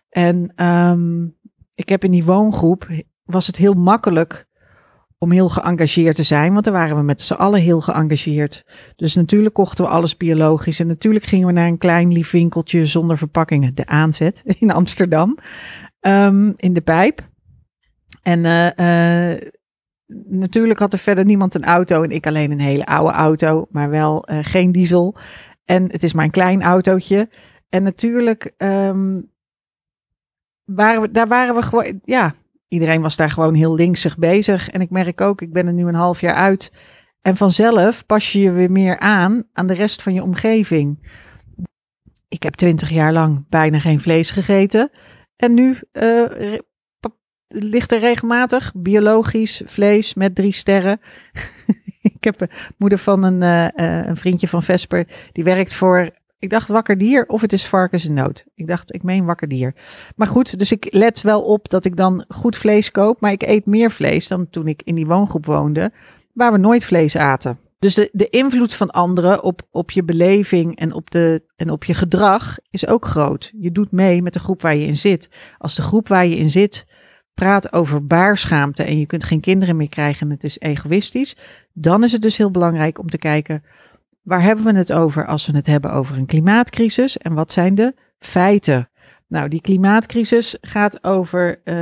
En 0.09 0.64
um, 0.66 1.38
ik 1.75 1.88
heb 1.88 2.04
in 2.04 2.11
die 2.11 2.25
woongroep, 2.25 2.88
was 3.25 3.47
het 3.47 3.57
heel 3.57 3.75
makkelijk 3.75 4.47
om 5.18 5.30
heel 5.30 5.49
geëngageerd 5.49 6.16
te 6.16 6.23
zijn, 6.23 6.52
want 6.52 6.64
daar 6.64 6.75
waren 6.75 6.97
we 6.97 7.02
met 7.02 7.21
z'n 7.21 7.33
allen 7.33 7.61
heel 7.61 7.80
geëngageerd. 7.80 8.64
Dus 8.97 9.14
natuurlijk 9.14 9.54
kochten 9.54 9.85
we 9.85 9.90
alles 9.90 10.16
biologisch 10.16 10.80
en 10.80 10.87
natuurlijk 10.87 11.25
gingen 11.25 11.47
we 11.47 11.52
naar 11.52 11.66
een 11.66 11.78
klein 11.78 12.12
lief 12.12 12.30
winkeltje 12.30 12.87
zonder 12.87 13.18
verpakkingen, 13.18 13.75
de 13.75 13.87
aanzet 13.87 14.42
in 14.59 14.71
Amsterdam, 14.71 15.38
um, 16.00 16.54
in 16.56 16.73
de 16.73 16.80
pijp. 16.80 17.28
En 18.23 18.44
uh, 18.44 18.66
uh, 18.76 19.40
natuurlijk 20.28 20.78
had 20.78 20.92
er 20.92 20.99
verder 20.99 21.25
niemand 21.25 21.54
een 21.54 21.64
auto 21.64 22.02
en 22.02 22.11
ik 22.11 22.26
alleen 22.26 22.50
een 22.50 22.61
hele 22.61 22.87
oude 22.87 23.12
auto, 23.12 23.66
maar 23.71 23.90
wel 23.90 24.30
uh, 24.30 24.38
geen 24.42 24.73
diesel. 24.73 25.16
En 25.64 25.90
het 25.90 26.02
is 26.02 26.12
maar 26.12 26.25
een 26.25 26.30
klein 26.30 26.62
autootje. 26.62 27.28
En 27.68 27.83
natuurlijk 27.83 28.54
um, 28.59 29.30
waren 30.64 31.00
we, 31.00 31.11
daar 31.11 31.28
waren 31.28 31.54
we 31.54 31.62
gewoon, 31.62 32.00
ja, 32.02 32.35
iedereen 32.75 33.02
was 33.02 33.16
daar 33.16 33.31
gewoon 33.31 33.54
heel 33.54 33.75
linksig 33.75 34.19
bezig. 34.19 34.71
En 34.71 34.81
ik 34.81 34.90
merk 34.90 35.21
ook, 35.21 35.43
ik 35.43 35.52
ben 35.52 35.66
er 35.66 35.73
nu 35.73 35.87
een 35.87 35.95
half 35.95 36.21
jaar 36.21 36.35
uit. 36.35 36.73
En 37.23 37.37
vanzelf 37.37 38.07
pas 38.07 38.33
je 38.33 38.40
je 38.40 38.50
weer 38.50 38.71
meer 38.71 38.99
aan 38.99 39.43
aan 39.52 39.66
de 39.66 39.75
rest 39.75 40.02
van 40.02 40.14
je 40.14 40.23
omgeving. 40.23 41.09
Ik 42.28 42.43
heb 42.43 42.54
twintig 42.54 42.90
jaar 42.90 43.12
lang 43.12 43.45
bijna 43.49 43.78
geen 43.78 44.00
vlees 44.00 44.31
gegeten. 44.31 44.90
En 45.37 45.54
nu 45.54 45.76
uh, 45.93 46.54
ligt 47.49 47.93
er 47.93 48.00
regelmatig 48.00 48.73
biologisch 48.76 49.62
vlees 49.64 50.14
met 50.14 50.35
drie 50.35 50.52
sterren. 50.52 51.00
ik 52.16 52.25
heb 52.25 52.40
een 52.40 52.50
moeder 52.78 52.99
van 52.99 53.23
een, 53.23 53.43
uh, 53.76 54.07
een 54.07 54.16
vriendje 54.16 54.49
van 54.49 54.62
Vesper. 54.62 55.07
Die 55.33 55.45
werkt 55.45 55.75
voor, 55.75 56.11
ik 56.44 56.50
dacht 56.50 56.68
wakker 56.68 56.98
dier 56.98 57.26
of 57.26 57.40
het 57.40 57.52
is 57.52 57.66
varkens 57.66 58.06
in 58.06 58.14
nood. 58.14 58.44
Ik 58.54 58.66
dacht, 58.66 58.94
ik 58.94 59.02
meen 59.02 59.24
wakker 59.24 59.48
dier. 59.48 59.74
Maar 60.16 60.26
goed, 60.26 60.58
dus 60.58 60.72
ik 60.72 60.86
let 60.90 61.22
wel 61.22 61.42
op 61.42 61.68
dat 61.68 61.84
ik 61.84 61.96
dan 61.96 62.24
goed 62.28 62.56
vlees 62.56 62.90
koop. 62.90 63.20
Maar 63.20 63.32
ik 63.32 63.42
eet 63.42 63.66
meer 63.66 63.90
vlees 63.90 64.28
dan 64.28 64.50
toen 64.50 64.68
ik 64.68 64.82
in 64.82 64.94
die 64.94 65.06
woongroep 65.06 65.46
woonde. 65.46 65.92
Waar 66.32 66.52
we 66.52 66.58
nooit 66.58 66.84
vlees 66.84 67.16
aten. 67.16 67.58
Dus 67.78 67.94
de, 67.94 68.08
de 68.12 68.28
invloed 68.28 68.74
van 68.74 68.90
anderen 68.90 69.42
op, 69.42 69.62
op 69.70 69.90
je 69.90 70.04
beleving 70.04 70.76
en 70.76 70.92
op, 70.92 71.10
de, 71.10 71.42
en 71.56 71.70
op 71.70 71.84
je 71.84 71.94
gedrag 71.94 72.58
is 72.70 72.86
ook 72.86 73.06
groot. 73.06 73.52
Je 73.58 73.72
doet 73.72 73.92
mee 73.92 74.22
met 74.22 74.32
de 74.32 74.38
groep 74.38 74.62
waar 74.62 74.76
je 74.76 74.86
in 74.86 74.96
zit. 74.96 75.28
Als 75.58 75.74
de 75.74 75.82
groep 75.82 76.08
waar 76.08 76.26
je 76.26 76.36
in 76.36 76.50
zit 76.50 76.86
praat 77.34 77.72
over 77.72 78.06
baarschaamte 78.06 78.82
en 78.82 78.98
je 78.98 79.06
kunt 79.06 79.24
geen 79.24 79.40
kinderen 79.40 79.76
meer 79.76 79.88
krijgen 79.88 80.26
en 80.26 80.32
het 80.32 80.44
is 80.44 80.58
egoïstisch, 80.58 81.36
dan 81.72 82.04
is 82.04 82.12
het 82.12 82.22
dus 82.22 82.36
heel 82.36 82.50
belangrijk 82.50 82.98
om 82.98 83.08
te 83.08 83.18
kijken 83.18 83.62
waar 84.25 84.43
hebben 84.43 84.64
we 84.64 84.78
het 84.78 84.93
over 84.93 85.26
als 85.26 85.47
we 85.47 85.57
het 85.57 85.66
hebben 85.66 85.93
over 85.93 86.16
een 86.16 86.26
klimaatcrisis 86.26 87.19
en 87.19 87.35
wat 87.35 87.52
zijn 87.52 87.75
de 87.75 87.95
feiten. 88.19 88.88
Nou, 89.28 89.49
die 89.49 89.61
klimaatcrisis 89.61 90.57
gaat 90.61 91.04
over 91.04 91.49
uh, 91.64 91.75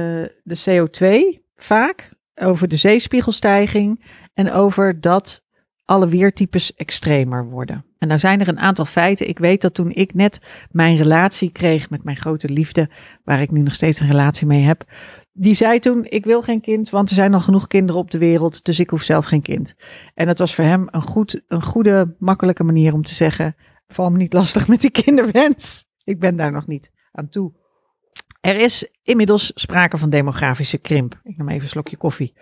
de 0.43 0.63
CO2 0.69 1.39
vaak, 1.57 2.11
over 2.35 2.69
de 2.69 2.77
zeespiegelstijging 2.77 4.05
en 4.35 4.53
over 4.53 5.01
dat 5.01 5.45
alle 5.85 6.09
weertypes 6.09 6.75
extremer 6.75 7.49
worden. 7.49 7.85
En 7.99 8.09
nou 8.09 8.21
zijn 8.21 8.41
er 8.41 8.49
een 8.49 8.59
aantal 8.59 8.85
feiten. 8.85 9.29
Ik 9.29 9.39
weet 9.39 9.61
dat 9.61 9.75
toen 9.75 9.91
ik 9.91 10.15
net 10.15 10.67
mijn 10.71 10.97
relatie 10.97 11.51
kreeg 11.51 11.91
met 11.91 12.05
mijn 12.05 12.17
grote 12.17 12.49
liefde, 12.49 12.89
waar 13.25 13.41
ik 13.41 13.51
nu 13.51 13.61
nog 13.61 13.75
steeds 13.75 14.01
een 14.01 14.11
relatie 14.11 14.47
mee 14.47 14.63
heb, 14.63 14.85
die 15.33 15.55
zei 15.55 15.79
toen: 15.79 16.05
Ik 16.05 16.25
wil 16.25 16.43
geen 16.43 16.61
kind, 16.61 16.91
want 16.91 17.09
er 17.09 17.15
zijn 17.15 17.35
al 17.35 17.41
genoeg 17.41 17.67
kinderen 17.67 18.01
op 18.01 18.11
de 18.11 18.19
wereld, 18.19 18.65
dus 18.65 18.81
ik 18.81 18.91
hoef 18.91 19.03
zelf 19.03 19.25
geen 19.25 19.43
kind. 19.43 19.75
En 20.15 20.27
dat 20.27 20.39
was 20.39 20.55
voor 20.55 20.65
hem 20.65 20.89
een, 20.91 21.03
goed, 21.03 21.43
een 21.49 21.63
goede, 21.63 22.17
makkelijke 22.19 22.65
manier 22.65 22.93
om 22.93 23.03
te 23.03 23.15
zeggen: 23.15 23.57
Val 23.87 24.11
me 24.11 24.17
niet 24.17 24.33
lastig 24.33 24.69
met 24.69 24.81
die 24.81 24.91
kinderwens. 24.91 25.85
Ik 26.05 26.19
ben 26.19 26.37
daar 26.37 26.53
nog 26.53 26.67
niet 26.67 26.91
aan 27.13 27.29
toe. 27.29 27.53
Er 28.41 28.61
is 28.61 28.91
inmiddels 29.03 29.53
sprake 29.55 29.99
van 29.99 30.11
demografische 30.11 30.79
krimp. 30.79 31.21
Ik 31.23 31.37
neem 31.37 31.49
even 31.49 31.63
een 31.63 31.69
slokje 31.69 31.97
koffie. 31.97 32.35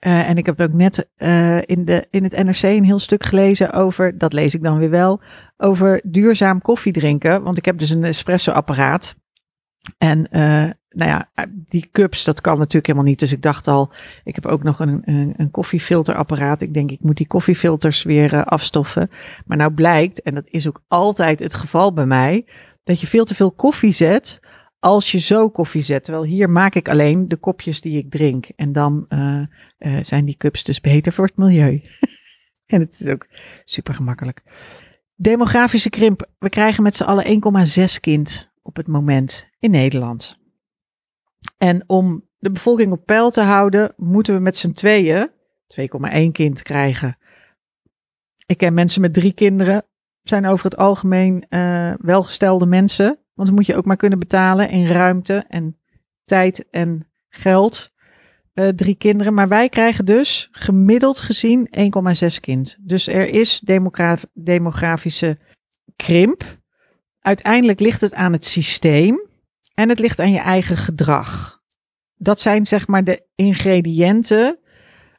Uh, 0.00 0.28
en 0.28 0.36
ik 0.36 0.46
heb 0.46 0.60
ook 0.60 0.72
net 0.72 1.10
uh, 1.16 1.62
in, 1.62 1.84
de, 1.84 2.06
in 2.10 2.22
het 2.22 2.44
NRC 2.44 2.62
een 2.62 2.84
heel 2.84 2.98
stuk 2.98 3.24
gelezen 3.24 3.72
over, 3.72 4.18
dat 4.18 4.32
lees 4.32 4.54
ik 4.54 4.62
dan 4.62 4.78
weer 4.78 4.90
wel, 4.90 5.20
over 5.56 6.02
duurzaam 6.04 6.62
koffie 6.62 6.92
drinken. 6.92 7.42
Want 7.42 7.58
ik 7.58 7.64
heb 7.64 7.78
dus 7.78 7.90
een 7.90 8.04
espresso-apparaat. 8.04 9.16
En 9.98 10.28
uh, 10.30 10.70
nou 10.88 11.10
ja, 11.10 11.46
die 11.68 11.88
cups, 11.92 12.24
dat 12.24 12.40
kan 12.40 12.58
natuurlijk 12.58 12.86
helemaal 12.86 13.08
niet. 13.08 13.18
Dus 13.18 13.32
ik 13.32 13.42
dacht 13.42 13.68
al, 13.68 13.92
ik 14.24 14.34
heb 14.34 14.46
ook 14.46 14.62
nog 14.62 14.80
een, 14.80 15.02
een, 15.36 15.50
koffiefilterapparaat. 15.50 16.60
Ik 16.60 16.74
denk, 16.74 16.90
ik 16.90 17.02
moet 17.02 17.16
die 17.16 17.26
koffiefilters 17.26 18.02
weer 18.02 18.34
uh, 18.34 18.42
afstoffen. 18.42 19.10
Maar 19.46 19.56
nou 19.56 19.72
blijkt, 19.72 20.22
en 20.22 20.34
dat 20.34 20.46
is 20.46 20.68
ook 20.68 20.82
altijd 20.88 21.40
het 21.40 21.54
geval 21.54 21.92
bij 21.92 22.06
mij, 22.06 22.46
dat 22.84 23.00
je 23.00 23.06
veel 23.06 23.24
te 23.24 23.34
veel 23.34 23.52
koffie 23.52 23.92
zet 23.92 24.40
als 24.78 25.12
je 25.12 25.18
zo 25.18 25.50
koffie 25.50 25.82
zet. 25.82 26.04
Terwijl 26.04 26.24
hier 26.24 26.50
maak 26.50 26.74
ik 26.74 26.88
alleen 26.88 27.28
de 27.28 27.36
kopjes 27.36 27.80
die 27.80 27.98
ik 27.98 28.10
drink. 28.10 28.46
En 28.56 28.72
dan 28.72 29.06
uh, 29.08 29.42
uh, 29.78 29.98
zijn 30.02 30.24
die 30.24 30.36
cups 30.36 30.64
dus 30.64 30.80
beter 30.80 31.12
voor 31.12 31.26
het 31.26 31.36
milieu. 31.36 31.82
en 32.66 32.80
het 32.80 33.00
is 33.00 33.06
ook 33.06 33.26
super 33.64 33.94
gemakkelijk. 33.94 34.42
Demografische 35.14 35.90
krimp. 35.90 36.28
We 36.38 36.48
krijgen 36.48 36.82
met 36.82 36.96
z'n 36.96 37.02
allen 37.02 37.42
1,6 37.78 38.00
kind 38.00 38.52
op 38.62 38.76
het 38.76 38.86
moment 38.86 39.48
in 39.58 39.70
Nederland. 39.70 40.37
En 41.58 41.84
om 41.86 42.28
de 42.38 42.50
bevolking 42.50 42.92
op 42.92 43.06
peil 43.06 43.30
te 43.30 43.40
houden, 43.40 43.92
moeten 43.96 44.34
we 44.34 44.40
met 44.40 44.56
z'n 44.56 44.72
tweeën 44.72 45.30
2,1 45.80 46.32
kind 46.32 46.62
krijgen. 46.62 47.18
Ik 48.46 48.58
ken 48.58 48.74
mensen 48.74 49.00
met 49.00 49.14
drie 49.14 49.32
kinderen, 49.32 49.84
zijn 50.22 50.46
over 50.46 50.64
het 50.64 50.76
algemeen 50.76 51.46
uh, 51.50 51.92
welgestelde 52.00 52.66
mensen. 52.66 53.18
Want 53.34 53.48
dan 53.48 53.54
moet 53.54 53.66
je 53.66 53.76
ook 53.76 53.84
maar 53.84 53.96
kunnen 53.96 54.18
betalen 54.18 54.70
in 54.70 54.86
ruimte 54.86 55.44
en 55.48 55.78
tijd 56.24 56.66
en 56.70 57.06
geld. 57.28 57.90
Uh, 58.54 58.68
drie 58.68 58.94
kinderen. 58.94 59.34
Maar 59.34 59.48
wij 59.48 59.68
krijgen 59.68 60.04
dus 60.04 60.48
gemiddeld 60.52 61.20
gezien 61.20 61.68
1,6 62.30 62.40
kind. 62.40 62.76
Dus 62.80 63.06
er 63.06 63.28
is 63.28 63.60
demograf 63.60 64.26
demografische 64.32 65.38
krimp. 65.96 66.44
Uiteindelijk 67.20 67.80
ligt 67.80 68.00
het 68.00 68.14
aan 68.14 68.32
het 68.32 68.44
systeem. 68.44 69.27
En 69.78 69.88
het 69.88 69.98
ligt 69.98 70.18
aan 70.18 70.32
je 70.32 70.38
eigen 70.38 70.76
gedrag. 70.76 71.60
Dat 72.16 72.40
zijn 72.40 72.66
zeg 72.66 72.86
maar 72.86 73.04
de 73.04 73.22
ingrediënten 73.34 74.58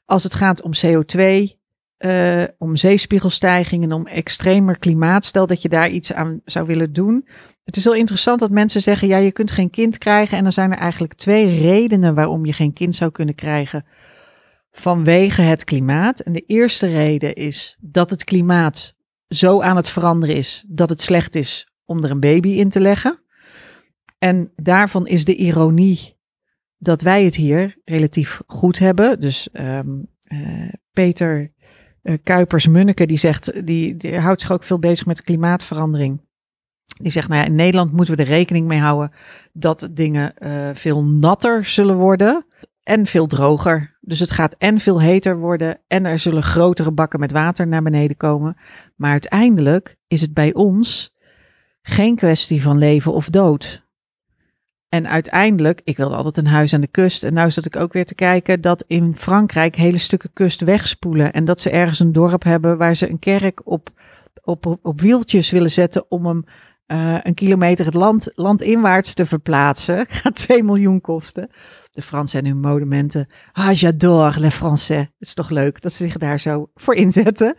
als 0.05 0.23
het 0.23 0.35
gaat 0.35 0.61
om 0.61 0.71
CO2, 0.85 1.19
uh, 1.19 2.43
eh, 2.43 2.49
om 2.57 2.75
zeespiegelstijging 2.75 3.83
en 3.83 3.91
om 3.91 4.07
extremer 4.07 4.79
klimaat. 4.79 5.25
Stel 5.25 5.47
dat 5.47 5.61
je 5.61 5.69
daar 5.69 5.89
iets 5.89 6.13
aan 6.13 6.41
zou 6.45 6.65
willen 6.65 6.93
doen. 6.93 7.27
Het 7.63 7.77
is 7.77 7.83
heel 7.83 7.93
interessant 7.93 8.39
dat 8.39 8.51
mensen 8.51 8.81
zeggen, 8.81 9.07
ja, 9.07 9.17
je 9.17 9.31
kunt 9.31 9.51
geen 9.51 9.69
kind 9.69 9.97
krijgen. 9.97 10.37
En 10.37 10.43
dan 10.43 10.51
zijn 10.51 10.71
er 10.71 10.77
eigenlijk 10.77 11.13
twee 11.13 11.61
redenen 11.61 12.15
waarom 12.15 12.45
je 12.45 12.53
geen 12.53 12.73
kind 12.73 12.95
zou 12.95 13.11
kunnen 13.11 13.35
krijgen 13.35 13.85
vanwege 14.71 15.41
het 15.41 15.63
klimaat. 15.63 16.19
En 16.19 16.31
de 16.31 16.43
eerste 16.45 16.87
reden 16.87 17.35
is 17.35 17.77
dat 17.81 18.09
het 18.09 18.23
klimaat 18.23 18.95
zo 19.27 19.61
aan 19.61 19.75
het 19.75 19.89
veranderen 19.89 20.35
is 20.35 20.65
dat 20.67 20.89
het 20.89 21.01
slecht 21.01 21.35
is 21.35 21.71
om 21.85 22.03
er 22.03 22.11
een 22.11 22.19
baby 22.19 22.49
in 22.49 22.69
te 22.69 22.79
leggen. 22.79 23.27
En 24.19 24.51
daarvan 24.55 25.07
is 25.07 25.25
de 25.25 25.35
ironie 25.35 26.17
dat 26.77 27.01
wij 27.01 27.23
het 27.23 27.35
hier 27.35 27.77
relatief 27.85 28.41
goed 28.47 28.79
hebben. 28.79 29.21
Dus 29.21 29.49
um, 29.53 30.07
uh, 30.33 30.69
Peter 30.93 31.53
uh, 32.03 32.17
Kuipers-Munneke, 32.23 33.07
die 33.07 33.17
zegt, 33.17 33.65
die, 33.65 33.97
die, 33.97 34.17
houdt 34.17 34.41
zich 34.41 34.51
ook 34.51 34.63
veel 34.63 34.79
bezig 34.79 35.05
met 35.05 35.21
klimaatverandering. 35.21 36.27
Die 37.01 37.11
zegt, 37.11 37.27
nou 37.27 37.41
ja, 37.41 37.47
in 37.47 37.55
Nederland 37.55 37.91
moeten 37.91 38.15
we 38.15 38.23
er 38.23 38.29
rekening 38.29 38.67
mee 38.67 38.79
houden 38.79 39.11
dat 39.53 39.89
dingen 39.91 40.33
uh, 40.39 40.69
veel 40.73 41.03
natter 41.03 41.65
zullen 41.65 41.95
worden 41.95 42.45
en 42.83 43.05
veel 43.05 43.27
droger. 43.27 43.97
Dus 44.01 44.19
het 44.19 44.31
gaat 44.31 44.55
en 44.57 44.79
veel 44.79 45.01
heter 45.01 45.37
worden 45.37 45.81
en 45.87 46.05
er 46.05 46.19
zullen 46.19 46.43
grotere 46.43 46.91
bakken 46.91 47.19
met 47.19 47.31
water 47.31 47.67
naar 47.67 47.83
beneden 47.83 48.17
komen. 48.17 48.57
Maar 48.95 49.11
uiteindelijk 49.11 49.95
is 50.07 50.21
het 50.21 50.33
bij 50.33 50.53
ons 50.53 51.15
geen 51.81 52.15
kwestie 52.15 52.61
van 52.61 52.77
leven 52.77 53.13
of 53.13 53.29
dood. 53.29 53.87
En 54.89 55.07
uiteindelijk, 55.07 55.81
ik 55.83 55.97
wilde 55.97 56.15
altijd 56.15 56.37
een 56.37 56.47
huis 56.47 56.73
aan 56.73 56.81
de 56.81 56.87
kust. 56.87 57.23
En 57.23 57.33
nu 57.33 57.51
zat 57.51 57.65
ik 57.65 57.75
ook 57.75 57.93
weer 57.93 58.05
te 58.05 58.15
kijken 58.15 58.61
dat 58.61 58.83
in 58.87 59.15
Frankrijk 59.17 59.75
hele 59.75 59.97
stukken 59.97 60.33
kust 60.33 60.61
wegspoelen. 60.61 61.33
En 61.33 61.45
dat 61.45 61.61
ze 61.61 61.69
ergens 61.69 61.99
een 61.99 62.11
dorp 62.11 62.43
hebben 62.43 62.77
waar 62.77 62.95
ze 62.95 63.09
een 63.09 63.19
kerk 63.19 63.61
op, 63.63 63.89
op, 64.43 64.77
op, 64.81 65.01
wieltjes 65.01 65.51
willen 65.51 65.71
zetten 65.71 66.05
om 66.11 66.25
hem 66.25 66.43
uh, 66.87 67.17
een 67.21 67.33
kilometer 67.33 67.85
het 67.85 67.93
land, 67.93 68.31
landinwaarts 68.35 69.13
te 69.13 69.25
verplaatsen. 69.25 70.05
Gaat 70.09 70.35
2 70.35 70.63
miljoen 70.63 71.01
kosten. 71.01 71.49
De 71.91 72.01
Fransen 72.01 72.39
en 72.39 72.45
hun 72.45 72.59
monumenten. 72.59 73.27
Ah, 73.51 73.73
j'adore 73.73 74.39
les 74.39 74.55
Français. 74.55 74.97
Het 74.97 75.27
is 75.27 75.33
toch 75.33 75.49
leuk 75.49 75.81
dat 75.81 75.93
ze 75.93 76.03
zich 76.03 76.17
daar 76.17 76.39
zo 76.39 76.69
voor 76.75 76.95
inzetten. 76.95 77.55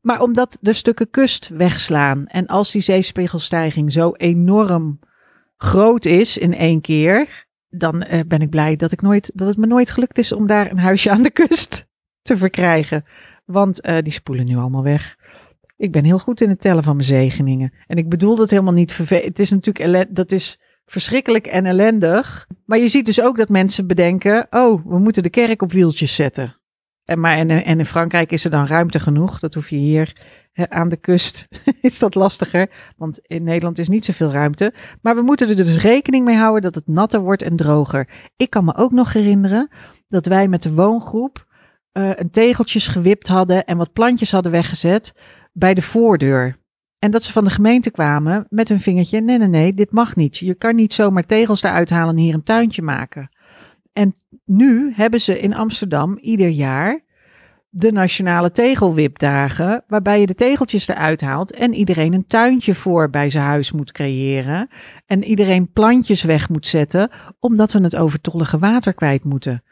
Maar 0.00 0.20
omdat 0.20 0.58
de 0.60 0.72
stukken 0.72 1.10
kust 1.10 1.48
wegslaan 1.48 2.26
en 2.26 2.46
als 2.46 2.70
die 2.70 2.82
zeespiegelstijging 2.82 3.92
zo 3.92 4.12
enorm 4.12 4.98
groot 5.64 6.04
is 6.04 6.38
in 6.38 6.54
één 6.54 6.80
keer, 6.80 7.46
dan 7.68 8.04
uh, 8.10 8.20
ben 8.26 8.40
ik 8.40 8.50
blij 8.50 8.76
dat, 8.76 8.92
ik 8.92 9.02
nooit, 9.02 9.30
dat 9.34 9.48
het 9.48 9.56
me 9.56 9.66
nooit 9.66 9.90
gelukt 9.90 10.18
is 10.18 10.32
om 10.32 10.46
daar 10.46 10.70
een 10.70 10.78
huisje 10.78 11.10
aan 11.10 11.22
de 11.22 11.30
kust 11.30 11.86
te 12.28 12.36
verkrijgen. 12.36 13.04
Want 13.44 13.86
uh, 13.86 13.98
die 14.02 14.12
spoelen 14.12 14.46
nu 14.46 14.56
allemaal 14.56 14.82
weg. 14.82 15.16
Ik 15.76 15.92
ben 15.92 16.04
heel 16.04 16.18
goed 16.18 16.40
in 16.40 16.48
het 16.48 16.60
tellen 16.60 16.82
van 16.82 16.96
mijn 16.96 17.08
zegeningen. 17.08 17.72
En 17.86 17.96
ik 17.96 18.08
bedoel 18.08 18.36
dat 18.36 18.50
helemaal 18.50 18.72
niet 18.72 18.92
vervelend. 18.92 19.24
Het 19.24 19.38
is 19.38 19.50
natuurlijk 19.50 20.14
dat 20.14 20.32
is 20.32 20.60
verschrikkelijk 20.84 21.46
en 21.46 21.66
ellendig. 21.66 22.46
Maar 22.64 22.78
je 22.78 22.88
ziet 22.88 23.06
dus 23.06 23.20
ook 23.20 23.36
dat 23.36 23.48
mensen 23.48 23.86
bedenken: 23.86 24.46
oh, 24.50 24.86
we 24.86 24.98
moeten 24.98 25.22
de 25.22 25.30
kerk 25.30 25.62
op 25.62 25.72
wieltjes 25.72 26.14
zetten. 26.14 26.56
En, 27.04 27.20
maar, 27.20 27.36
en, 27.36 27.50
en 27.50 27.78
in 27.78 27.86
Frankrijk 27.86 28.32
is 28.32 28.44
er 28.44 28.50
dan 28.50 28.66
ruimte 28.66 29.00
genoeg. 29.00 29.38
Dat 29.38 29.54
hoef 29.54 29.70
je 29.70 29.76
hier 29.76 30.16
aan 30.68 30.88
de 30.88 30.96
kust 30.96 31.48
is 31.80 31.98
dat 31.98 32.14
lastiger, 32.14 32.70
want 32.96 33.18
in 33.22 33.42
Nederland 33.42 33.78
is 33.78 33.88
niet 33.88 34.04
zoveel 34.04 34.30
ruimte. 34.30 34.72
Maar 35.02 35.14
we 35.14 35.22
moeten 35.22 35.48
er 35.48 35.56
dus 35.56 35.76
rekening 35.76 36.24
mee 36.24 36.36
houden 36.36 36.62
dat 36.62 36.74
het 36.74 36.86
natter 36.86 37.20
wordt 37.20 37.42
en 37.42 37.56
droger. 37.56 38.08
Ik 38.36 38.50
kan 38.50 38.64
me 38.64 38.76
ook 38.76 38.92
nog 38.92 39.12
herinneren 39.12 39.68
dat 40.06 40.26
wij 40.26 40.48
met 40.48 40.62
de 40.62 40.72
woongroep 40.72 41.46
uh, 41.92 42.10
een 42.14 42.30
tegeltjes 42.30 42.86
gewipt 42.86 43.28
hadden 43.28 43.64
en 43.64 43.76
wat 43.76 43.92
plantjes 43.92 44.30
hadden 44.30 44.52
weggezet 44.52 45.14
bij 45.52 45.74
de 45.74 45.82
voordeur. 45.82 46.58
En 46.98 47.10
dat 47.10 47.22
ze 47.22 47.32
van 47.32 47.44
de 47.44 47.50
gemeente 47.50 47.90
kwamen 47.90 48.46
met 48.48 48.68
hun 48.68 48.80
vingertje: 48.80 49.20
nee, 49.20 49.38
nee, 49.38 49.48
nee, 49.48 49.74
dit 49.74 49.92
mag 49.92 50.16
niet. 50.16 50.36
Je 50.36 50.54
kan 50.54 50.74
niet 50.74 50.92
zomaar 50.92 51.26
tegels 51.26 51.62
eruit 51.62 51.90
halen 51.90 52.16
en 52.16 52.22
hier 52.22 52.34
een 52.34 52.42
tuintje 52.42 52.82
maken. 52.82 53.30
En 53.92 54.14
nu 54.44 54.92
hebben 54.94 55.20
ze 55.20 55.40
in 55.40 55.54
Amsterdam 55.54 56.18
ieder 56.18 56.48
jaar 56.48 57.00
de 57.70 57.92
nationale 57.92 58.50
tegelwipdagen, 58.50 59.84
waarbij 59.86 60.20
je 60.20 60.26
de 60.26 60.34
tegeltjes 60.34 60.88
eruit 60.88 61.20
haalt 61.20 61.52
en 61.52 61.74
iedereen 61.74 62.12
een 62.12 62.26
tuintje 62.26 62.74
voor 62.74 63.10
bij 63.10 63.30
zijn 63.30 63.44
huis 63.44 63.72
moet 63.72 63.92
creëren 63.92 64.68
en 65.06 65.24
iedereen 65.24 65.72
plantjes 65.72 66.22
weg 66.22 66.48
moet 66.48 66.66
zetten, 66.66 67.10
omdat 67.38 67.72
we 67.72 67.80
het 67.80 67.96
overtollige 67.96 68.58
water 68.58 68.94
kwijt 68.94 69.24
moeten. 69.24 69.62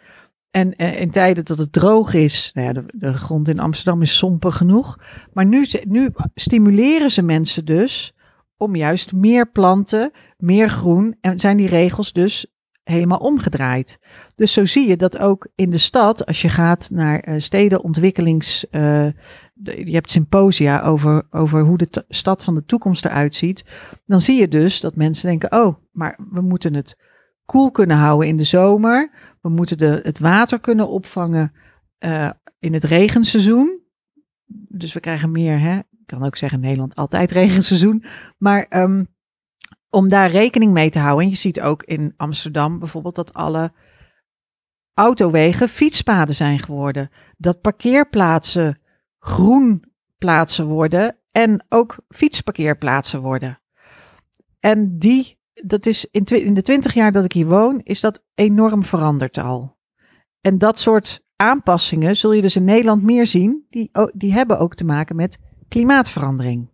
En 0.50 0.76
eh, 0.76 1.00
in 1.00 1.10
tijden 1.10 1.44
dat 1.44 1.58
het 1.58 1.72
droog 1.72 2.14
is, 2.14 2.50
nou 2.54 2.66
ja, 2.66 2.72
de, 2.72 2.84
de 2.92 3.12
grond 3.12 3.48
in 3.48 3.58
Amsterdam 3.58 4.02
is 4.02 4.16
sompen 4.16 4.52
genoeg, 4.52 4.98
maar 5.32 5.46
nu, 5.46 5.66
nu 5.88 6.10
stimuleren 6.34 7.10
ze 7.10 7.22
mensen 7.22 7.64
dus 7.64 8.12
om 8.56 8.76
juist 8.76 9.12
meer 9.12 9.50
planten, 9.50 10.10
meer 10.36 10.70
groen 10.70 11.16
en 11.20 11.40
zijn 11.40 11.56
die 11.56 11.68
regels 11.68 12.12
dus 12.12 12.46
helemaal 12.88 13.18
omgedraaid. 13.18 13.98
Dus 14.34 14.52
zo 14.52 14.64
zie 14.64 14.88
je 14.88 14.96
dat 14.96 15.18
ook 15.18 15.48
in 15.54 15.70
de 15.70 15.78
stad, 15.78 16.26
als 16.26 16.42
je 16.42 16.48
gaat 16.48 16.90
naar 16.92 17.28
uh, 17.28 17.34
stedenontwikkelings. 17.38 18.66
Uh, 18.70 19.06
je 19.62 19.92
hebt 19.92 20.10
symposia 20.10 20.82
over, 20.82 21.26
over 21.30 21.60
hoe 21.60 21.78
de 21.78 22.04
stad 22.08 22.44
van 22.44 22.54
de 22.54 22.64
toekomst 22.64 23.04
eruit 23.04 23.34
ziet. 23.34 23.64
Dan 24.06 24.20
zie 24.20 24.40
je 24.40 24.48
dus 24.48 24.80
dat 24.80 24.96
mensen 24.96 25.28
denken: 25.28 25.52
oh, 25.52 25.76
maar 25.92 26.18
we 26.30 26.40
moeten 26.40 26.74
het 26.74 26.96
koel 27.44 27.70
kunnen 27.70 27.96
houden 27.96 28.28
in 28.28 28.36
de 28.36 28.44
zomer. 28.44 29.10
We 29.40 29.48
moeten 29.48 29.78
de, 29.78 30.00
het 30.02 30.18
water 30.18 30.60
kunnen 30.60 30.88
opvangen 30.88 31.52
uh, 31.98 32.30
in 32.58 32.72
het 32.72 32.84
regenseizoen. 32.84 33.80
Dus 34.68 34.92
we 34.92 35.00
krijgen 35.00 35.32
meer, 35.32 35.60
hè? 35.60 35.76
ik 35.78 36.06
kan 36.06 36.24
ook 36.24 36.36
zeggen 36.36 36.60
Nederland 36.60 36.94
altijd 36.94 37.30
regenseizoen. 37.42 38.04
Maar 38.38 38.66
um, 38.70 39.06
om 39.90 40.08
daar 40.08 40.30
rekening 40.30 40.72
mee 40.72 40.90
te 40.90 40.98
houden. 40.98 41.24
En 41.24 41.30
je 41.30 41.36
ziet 41.36 41.60
ook 41.60 41.82
in 41.82 42.14
Amsterdam 42.16 42.78
bijvoorbeeld 42.78 43.14
dat 43.14 43.34
alle 43.34 43.72
autowegen 44.94 45.68
fietspaden 45.68 46.34
zijn 46.34 46.58
geworden. 46.58 47.10
Dat 47.36 47.60
parkeerplaatsen 47.60 48.80
groenplaatsen 49.18 50.66
worden 50.66 51.16
en 51.30 51.66
ook 51.68 51.96
fietsparkeerplaatsen 52.08 53.20
worden. 53.20 53.60
En 54.60 54.98
die, 54.98 55.38
dat 55.52 55.86
is 55.86 56.04
in, 56.10 56.24
in 56.24 56.54
de 56.54 56.62
twintig 56.62 56.94
jaar 56.94 57.12
dat 57.12 57.24
ik 57.24 57.32
hier 57.32 57.46
woon, 57.46 57.80
is 57.82 58.00
dat 58.00 58.24
enorm 58.34 58.84
veranderd 58.84 59.38
al. 59.38 59.76
En 60.40 60.58
dat 60.58 60.78
soort 60.78 61.24
aanpassingen 61.36 62.16
zul 62.16 62.32
je 62.32 62.42
dus 62.42 62.56
in 62.56 62.64
Nederland 62.64 63.02
meer 63.02 63.26
zien. 63.26 63.66
Die, 63.70 63.90
die 64.14 64.32
hebben 64.32 64.58
ook 64.58 64.74
te 64.74 64.84
maken 64.84 65.16
met 65.16 65.38
klimaatverandering. 65.68 66.70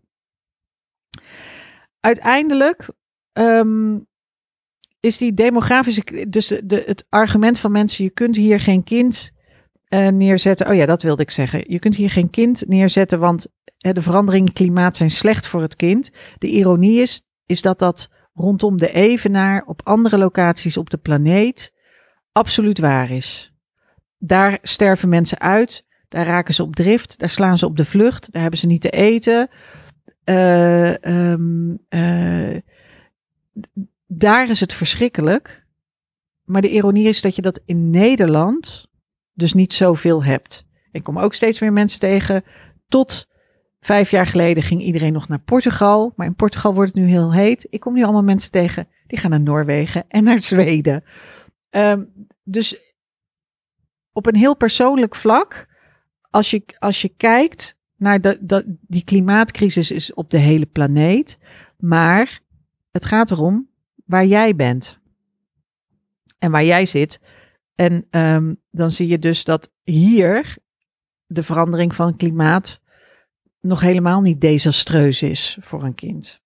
Uiteindelijk 2.00 2.88
um, 3.38 4.06
is 5.00 5.18
die 5.18 5.34
demografische, 5.34 6.26
dus 6.28 6.46
de, 6.46 6.82
het 6.86 7.06
argument 7.08 7.58
van 7.58 7.72
mensen, 7.72 8.04
je 8.04 8.10
kunt 8.10 8.36
hier 8.36 8.60
geen 8.60 8.84
kind 8.84 9.30
uh, 9.88 10.08
neerzetten. 10.08 10.68
Oh 10.68 10.74
ja, 10.74 10.86
dat 10.86 11.02
wilde 11.02 11.22
ik 11.22 11.30
zeggen. 11.30 11.64
Je 11.66 11.78
kunt 11.78 11.96
hier 11.96 12.10
geen 12.10 12.30
kind 12.30 12.64
neerzetten, 12.66 13.18
want 13.18 13.46
de 13.78 14.02
veranderingen 14.02 14.46
in 14.46 14.52
klimaat 14.52 14.96
zijn 14.96 15.10
slecht 15.10 15.46
voor 15.46 15.62
het 15.62 15.76
kind. 15.76 16.10
De 16.38 16.46
ironie 16.46 17.00
is, 17.00 17.26
is 17.46 17.62
dat 17.62 17.78
dat 17.78 18.10
rondom 18.34 18.78
de 18.78 18.92
Evenaar 18.92 19.64
op 19.66 19.80
andere 19.84 20.18
locaties 20.18 20.76
op 20.76 20.90
de 20.90 20.96
planeet 20.96 21.72
absoluut 22.32 22.78
waar 22.78 23.10
is. 23.10 23.52
Daar 24.18 24.58
sterven 24.62 25.08
mensen 25.08 25.40
uit, 25.40 25.86
daar 26.08 26.26
raken 26.26 26.54
ze 26.54 26.62
op 26.62 26.76
drift, 26.76 27.18
daar 27.18 27.30
slaan 27.30 27.58
ze 27.58 27.66
op 27.66 27.76
de 27.76 27.84
vlucht, 27.84 28.32
daar 28.32 28.42
hebben 28.42 28.60
ze 28.60 28.66
niet 28.66 28.80
te 28.80 28.90
eten. 28.90 29.48
Uh, 30.24 30.94
daar 34.06 34.50
is 34.50 34.60
het 34.60 34.72
verschrikkelijk. 34.72 35.66
Maar 36.44 36.62
de 36.62 36.70
ironie 36.70 37.08
is 37.08 37.20
dat 37.20 37.36
je 37.36 37.42
dat 37.42 37.60
in 37.64 37.90
Nederland 37.90 38.88
dus 39.32 39.52
niet 39.52 39.72
zoveel 39.72 40.24
hebt. 40.24 40.66
Ik 40.92 41.02
kom 41.02 41.18
ook 41.18 41.34
steeds 41.34 41.60
meer 41.60 41.72
mensen 41.72 42.00
tegen. 42.00 42.44
Tot 42.88 43.28
vijf 43.80 44.10
jaar 44.10 44.26
geleden 44.26 44.62
ging 44.62 44.82
iedereen 44.82 45.12
nog 45.12 45.28
naar 45.28 45.40
Portugal. 45.40 46.12
Maar 46.16 46.26
in 46.26 46.34
Portugal 46.34 46.74
wordt 46.74 46.94
het 46.94 47.02
nu 47.02 47.08
heel 47.08 47.32
heet. 47.32 47.66
Ik 47.70 47.80
kom 47.80 47.94
nu 47.94 48.02
allemaal 48.02 48.22
mensen 48.22 48.50
tegen 48.50 48.88
die 49.06 49.18
gaan 49.18 49.30
naar 49.30 49.40
Noorwegen 49.40 50.04
en 50.08 50.24
naar 50.24 50.38
Zweden. 50.38 51.04
Um, 51.70 52.28
dus 52.42 52.94
op 54.12 54.26
een 54.26 54.36
heel 54.36 54.56
persoonlijk 54.56 55.14
vlak, 55.14 55.68
als 56.30 56.50
je, 56.50 56.62
als 56.78 57.02
je 57.02 57.08
kijkt 57.08 57.76
naar 57.96 58.20
de, 58.20 58.76
die 58.80 59.04
klimaatcrisis 59.04 59.90
is 59.90 60.14
op 60.14 60.30
de 60.30 60.38
hele 60.38 60.66
planeet. 60.66 61.38
Maar 61.78 62.40
het 62.94 63.04
gaat 63.04 63.30
erom 63.30 63.68
waar 64.04 64.26
jij 64.26 64.54
bent 64.54 65.00
en 66.38 66.50
waar 66.50 66.64
jij 66.64 66.86
zit. 66.86 67.20
En 67.74 68.06
um, 68.10 68.60
dan 68.70 68.90
zie 68.90 69.08
je 69.08 69.18
dus 69.18 69.44
dat 69.44 69.72
hier 69.82 70.56
de 71.26 71.42
verandering 71.42 71.94
van 71.94 72.06
het 72.06 72.16
klimaat 72.16 72.80
nog 73.60 73.80
helemaal 73.80 74.20
niet 74.20 74.40
desastreus 74.40 75.22
is 75.22 75.58
voor 75.60 75.82
een 75.82 75.94
kind. 75.94 76.42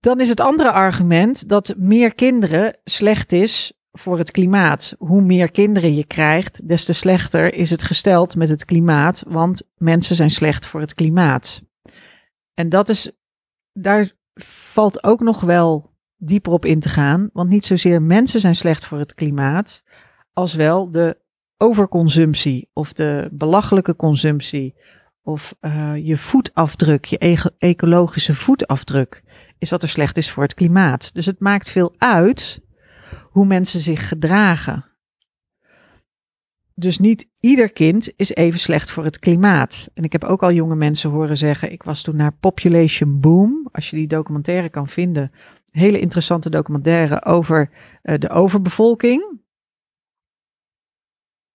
Dan 0.00 0.20
is 0.20 0.28
het 0.28 0.40
andere 0.40 0.72
argument 0.72 1.48
dat 1.48 1.74
meer 1.76 2.14
kinderen 2.14 2.78
slecht 2.84 3.32
is 3.32 3.72
voor 3.92 4.18
het 4.18 4.30
klimaat. 4.30 4.94
Hoe 4.98 5.22
meer 5.22 5.50
kinderen 5.50 5.94
je 5.94 6.06
krijgt, 6.06 6.68
des 6.68 6.84
te 6.84 6.92
slechter 6.92 7.54
is 7.54 7.70
het 7.70 7.82
gesteld 7.82 8.36
met 8.36 8.48
het 8.48 8.64
klimaat, 8.64 9.22
want 9.26 9.62
mensen 9.76 10.16
zijn 10.16 10.30
slecht 10.30 10.66
voor 10.66 10.80
het 10.80 10.94
klimaat. 10.94 11.62
En 12.54 12.68
dat 12.68 12.88
is, 12.88 13.12
daar 13.72 14.12
valt 14.34 15.04
ook 15.04 15.20
nog 15.20 15.40
wel 15.40 15.90
dieper 16.16 16.52
op 16.52 16.64
in 16.64 16.80
te 16.80 16.88
gaan. 16.88 17.30
Want 17.32 17.48
niet 17.48 17.64
zozeer 17.64 18.02
mensen 18.02 18.40
zijn 18.40 18.54
slecht 18.54 18.84
voor 18.84 18.98
het 18.98 19.14
klimaat, 19.14 19.82
als 20.32 20.54
wel 20.54 20.90
de 20.90 21.20
overconsumptie 21.56 22.70
of 22.72 22.92
de 22.92 23.28
belachelijke 23.32 23.96
consumptie 23.96 24.74
of 25.22 25.54
uh, 25.60 25.92
je 25.96 26.18
voetafdruk, 26.18 27.04
je 27.04 27.50
ecologische 27.58 28.34
voetafdruk, 28.34 29.22
is 29.58 29.70
wat 29.70 29.82
er 29.82 29.88
slecht 29.88 30.16
is 30.16 30.30
voor 30.30 30.42
het 30.42 30.54
klimaat. 30.54 31.14
Dus 31.14 31.26
het 31.26 31.40
maakt 31.40 31.70
veel 31.70 31.94
uit 31.98 32.60
hoe 33.30 33.46
mensen 33.46 33.80
zich 33.80 34.08
gedragen. 34.08 34.91
Dus 36.82 36.98
niet 36.98 37.28
ieder 37.40 37.72
kind 37.72 38.12
is 38.16 38.34
even 38.34 38.58
slecht 38.58 38.90
voor 38.90 39.04
het 39.04 39.18
klimaat. 39.18 39.88
En 39.94 40.04
ik 40.04 40.12
heb 40.12 40.24
ook 40.24 40.42
al 40.42 40.52
jonge 40.52 40.74
mensen 40.74 41.10
horen 41.10 41.36
zeggen: 41.36 41.72
ik 41.72 41.82
was 41.82 42.02
toen 42.02 42.16
naar 42.16 42.32
Population 42.32 43.20
Boom. 43.20 43.68
Als 43.72 43.90
je 43.90 43.96
die 43.96 44.06
documentaire 44.06 44.68
kan 44.68 44.88
vinden, 44.88 45.32
hele 45.70 46.00
interessante 46.00 46.50
documentaire 46.50 47.24
over 47.24 47.70
uh, 48.02 48.18
de 48.18 48.28
overbevolking. 48.28 49.40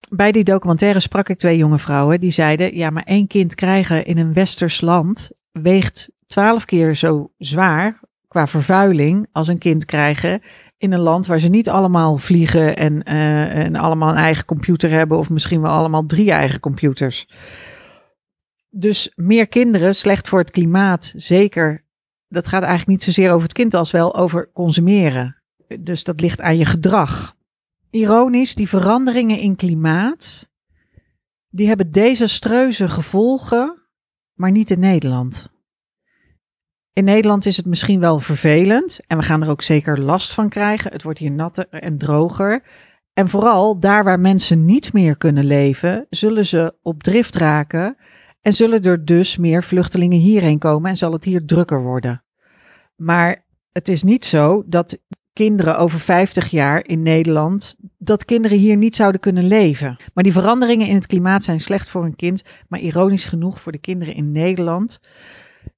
Bij 0.09 0.31
die 0.31 0.43
documentaire 0.43 0.99
sprak 0.99 1.29
ik 1.29 1.37
twee 1.37 1.57
jonge 1.57 1.79
vrouwen 1.79 2.19
die 2.19 2.31
zeiden: 2.31 2.75
ja, 2.75 2.89
maar 2.89 3.03
één 3.03 3.27
kind 3.27 3.55
krijgen 3.55 4.05
in 4.05 4.17
een 4.17 4.33
westers 4.33 4.81
land 4.81 5.31
weegt 5.51 6.09
twaalf 6.27 6.65
keer 6.65 6.95
zo 6.95 7.31
zwaar 7.37 7.99
qua 8.27 8.47
vervuiling 8.47 9.27
als 9.31 9.47
een 9.47 9.57
kind 9.57 9.85
krijgen 9.85 10.41
in 10.77 10.91
een 10.91 10.99
land 10.99 11.25
waar 11.25 11.39
ze 11.39 11.47
niet 11.47 11.69
allemaal 11.69 12.17
vliegen 12.17 12.77
en, 12.77 13.09
uh, 13.09 13.55
en 13.55 13.75
allemaal 13.75 14.09
een 14.09 14.15
eigen 14.15 14.45
computer 14.45 14.89
hebben, 14.89 15.17
of 15.17 15.29
misschien 15.29 15.61
wel 15.61 15.71
allemaal 15.71 16.05
drie 16.05 16.31
eigen 16.31 16.59
computers. 16.59 17.27
Dus 18.69 19.11
meer 19.15 19.47
kinderen, 19.47 19.95
slecht 19.95 20.27
voor 20.27 20.39
het 20.39 20.51
klimaat, 20.51 21.13
zeker. 21.15 21.85
Dat 22.27 22.47
gaat 22.47 22.61
eigenlijk 22.61 22.89
niet 22.89 23.03
zozeer 23.03 23.31
over 23.31 23.43
het 23.43 23.53
kind 23.53 23.73
als 23.73 23.91
wel 23.91 24.15
over 24.15 24.51
consumeren. 24.51 25.35
Dus 25.79 26.03
dat 26.03 26.21
ligt 26.21 26.41
aan 26.41 26.57
je 26.57 26.65
gedrag. 26.65 27.35
Ironisch, 27.89 28.55
die 28.55 28.67
veranderingen 28.67 29.39
in 29.39 29.55
klimaat, 29.55 30.49
die 31.49 31.67
hebben 31.67 31.91
desastreuze 31.91 32.89
gevolgen, 32.89 33.81
maar 34.33 34.51
niet 34.51 34.69
in 34.69 34.79
Nederland. 34.79 35.49
In 36.97 37.03
Nederland 37.03 37.45
is 37.45 37.57
het 37.57 37.65
misschien 37.65 37.99
wel 37.99 38.19
vervelend 38.19 38.99
en 39.07 39.17
we 39.17 39.23
gaan 39.23 39.43
er 39.43 39.49
ook 39.49 39.61
zeker 39.61 39.99
last 39.99 40.33
van 40.33 40.49
krijgen. 40.49 40.91
Het 40.91 41.03
wordt 41.03 41.19
hier 41.19 41.31
natter 41.31 41.67
en 41.69 41.97
droger. 41.97 42.63
En 43.13 43.29
vooral 43.29 43.79
daar 43.79 44.03
waar 44.03 44.19
mensen 44.19 44.65
niet 44.65 44.93
meer 44.93 45.17
kunnen 45.17 45.45
leven, 45.45 46.05
zullen 46.09 46.45
ze 46.45 46.73
op 46.81 47.03
drift 47.03 47.35
raken 47.35 47.97
en 48.41 48.53
zullen 48.53 48.83
er 48.83 49.05
dus 49.05 49.37
meer 49.37 49.63
vluchtelingen 49.63 50.19
hierheen 50.19 50.59
komen 50.59 50.89
en 50.89 50.97
zal 50.97 51.11
het 51.11 51.23
hier 51.23 51.45
drukker 51.45 51.81
worden. 51.81 52.23
Maar 52.95 53.45
het 53.71 53.87
is 53.87 54.03
niet 54.03 54.25
zo 54.25 54.63
dat 54.65 54.97
kinderen 55.33 55.77
over 55.77 55.99
50 55.99 56.49
jaar 56.49 56.85
in 56.85 57.01
Nederland, 57.01 57.75
dat 57.97 58.25
kinderen 58.25 58.57
hier 58.57 58.77
niet 58.77 58.95
zouden 58.95 59.21
kunnen 59.21 59.47
leven. 59.47 59.97
Maar 60.13 60.23
die 60.23 60.33
veranderingen 60.33 60.87
in 60.87 60.95
het 60.95 61.07
klimaat 61.07 61.43
zijn 61.43 61.59
slecht 61.59 61.89
voor 61.89 62.05
een 62.05 62.15
kind, 62.15 62.43
maar 62.67 62.79
ironisch 62.79 63.25
genoeg 63.25 63.61
voor 63.61 63.71
de 63.71 63.77
kinderen 63.77 64.15
in 64.15 64.31
Nederland 64.31 64.99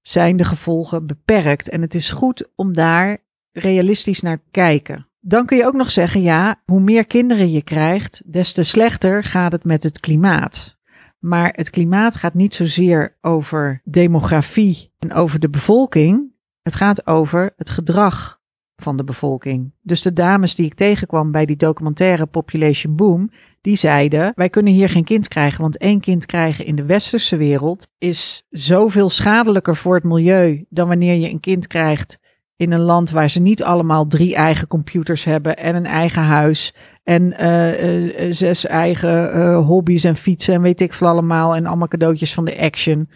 zijn 0.01 0.37
de 0.37 0.43
gevolgen 0.43 1.07
beperkt. 1.07 1.69
En 1.69 1.81
het 1.81 1.95
is 1.95 2.11
goed 2.11 2.49
om 2.55 2.73
daar 2.73 3.17
realistisch 3.51 4.21
naar 4.21 4.37
te 4.37 4.49
kijken. 4.51 5.07
Dan 5.19 5.45
kun 5.45 5.57
je 5.57 5.65
ook 5.65 5.73
nog 5.73 5.91
zeggen, 5.91 6.21
ja, 6.21 6.61
hoe 6.65 6.79
meer 6.79 7.05
kinderen 7.05 7.51
je 7.51 7.61
krijgt, 7.61 8.21
des 8.25 8.51
te 8.51 8.63
slechter 8.63 9.23
gaat 9.23 9.51
het 9.51 9.63
met 9.63 9.83
het 9.83 9.99
klimaat. 9.99 10.77
Maar 11.19 11.53
het 11.55 11.69
klimaat 11.69 12.15
gaat 12.15 12.33
niet 12.33 12.55
zozeer 12.55 13.17
over 13.21 13.81
demografie 13.83 14.91
en 14.99 15.13
over 15.13 15.39
de 15.39 15.49
bevolking. 15.49 16.31
Het 16.61 16.75
gaat 16.75 17.07
over 17.07 17.53
het 17.57 17.69
gedrag 17.69 18.39
van 18.75 18.97
de 18.97 19.03
bevolking. 19.03 19.71
Dus 19.81 20.01
de 20.01 20.13
dames 20.13 20.55
die 20.55 20.65
ik 20.65 20.73
tegenkwam 20.73 21.31
bij 21.31 21.45
die 21.45 21.55
documentaire 21.55 22.25
Population 22.25 22.95
Boom, 22.95 23.31
Die 23.61 23.75
zeiden: 23.75 24.31
Wij 24.35 24.49
kunnen 24.49 24.73
hier 24.73 24.89
geen 24.89 25.03
kind 25.03 25.27
krijgen, 25.27 25.61
want 25.61 25.77
één 25.77 25.99
kind 25.99 26.25
krijgen 26.25 26.65
in 26.65 26.75
de 26.75 26.85
westerse 26.85 27.37
wereld 27.37 27.87
is 27.97 28.45
zoveel 28.49 29.09
schadelijker 29.09 29.75
voor 29.75 29.95
het 29.95 30.03
milieu 30.03 30.65
dan 30.69 30.87
wanneer 30.87 31.15
je 31.15 31.29
een 31.29 31.39
kind 31.39 31.67
krijgt 31.67 32.19
in 32.59 32.71
een 32.71 32.79
land 32.79 33.09
waar 33.09 33.29
ze 33.29 33.39
niet 33.39 33.63
allemaal 33.63 34.07
drie 34.07 34.35
eigen 34.35 34.67
computers 34.67 35.23
hebben 35.23 35.57
en 35.57 35.75
een 35.75 35.85
eigen 35.85 36.21
huis 36.21 36.73
en 37.03 37.37
eh, 37.37 38.25
eh, 38.25 38.33
zes 38.33 38.65
eigen 38.65 39.37
uh, 39.37 39.65
hobby's 39.65 40.03
en 40.03 40.15
fietsen 40.15 40.53
en 40.53 40.61
weet 40.61 40.81
ik 40.81 40.93
veel 40.93 41.07
allemaal 41.07 41.55
en 41.55 41.65
allemaal 41.65 41.87
cadeautjes 41.87 42.33
van 42.33 42.45
de 42.45 42.59
action 42.59 43.09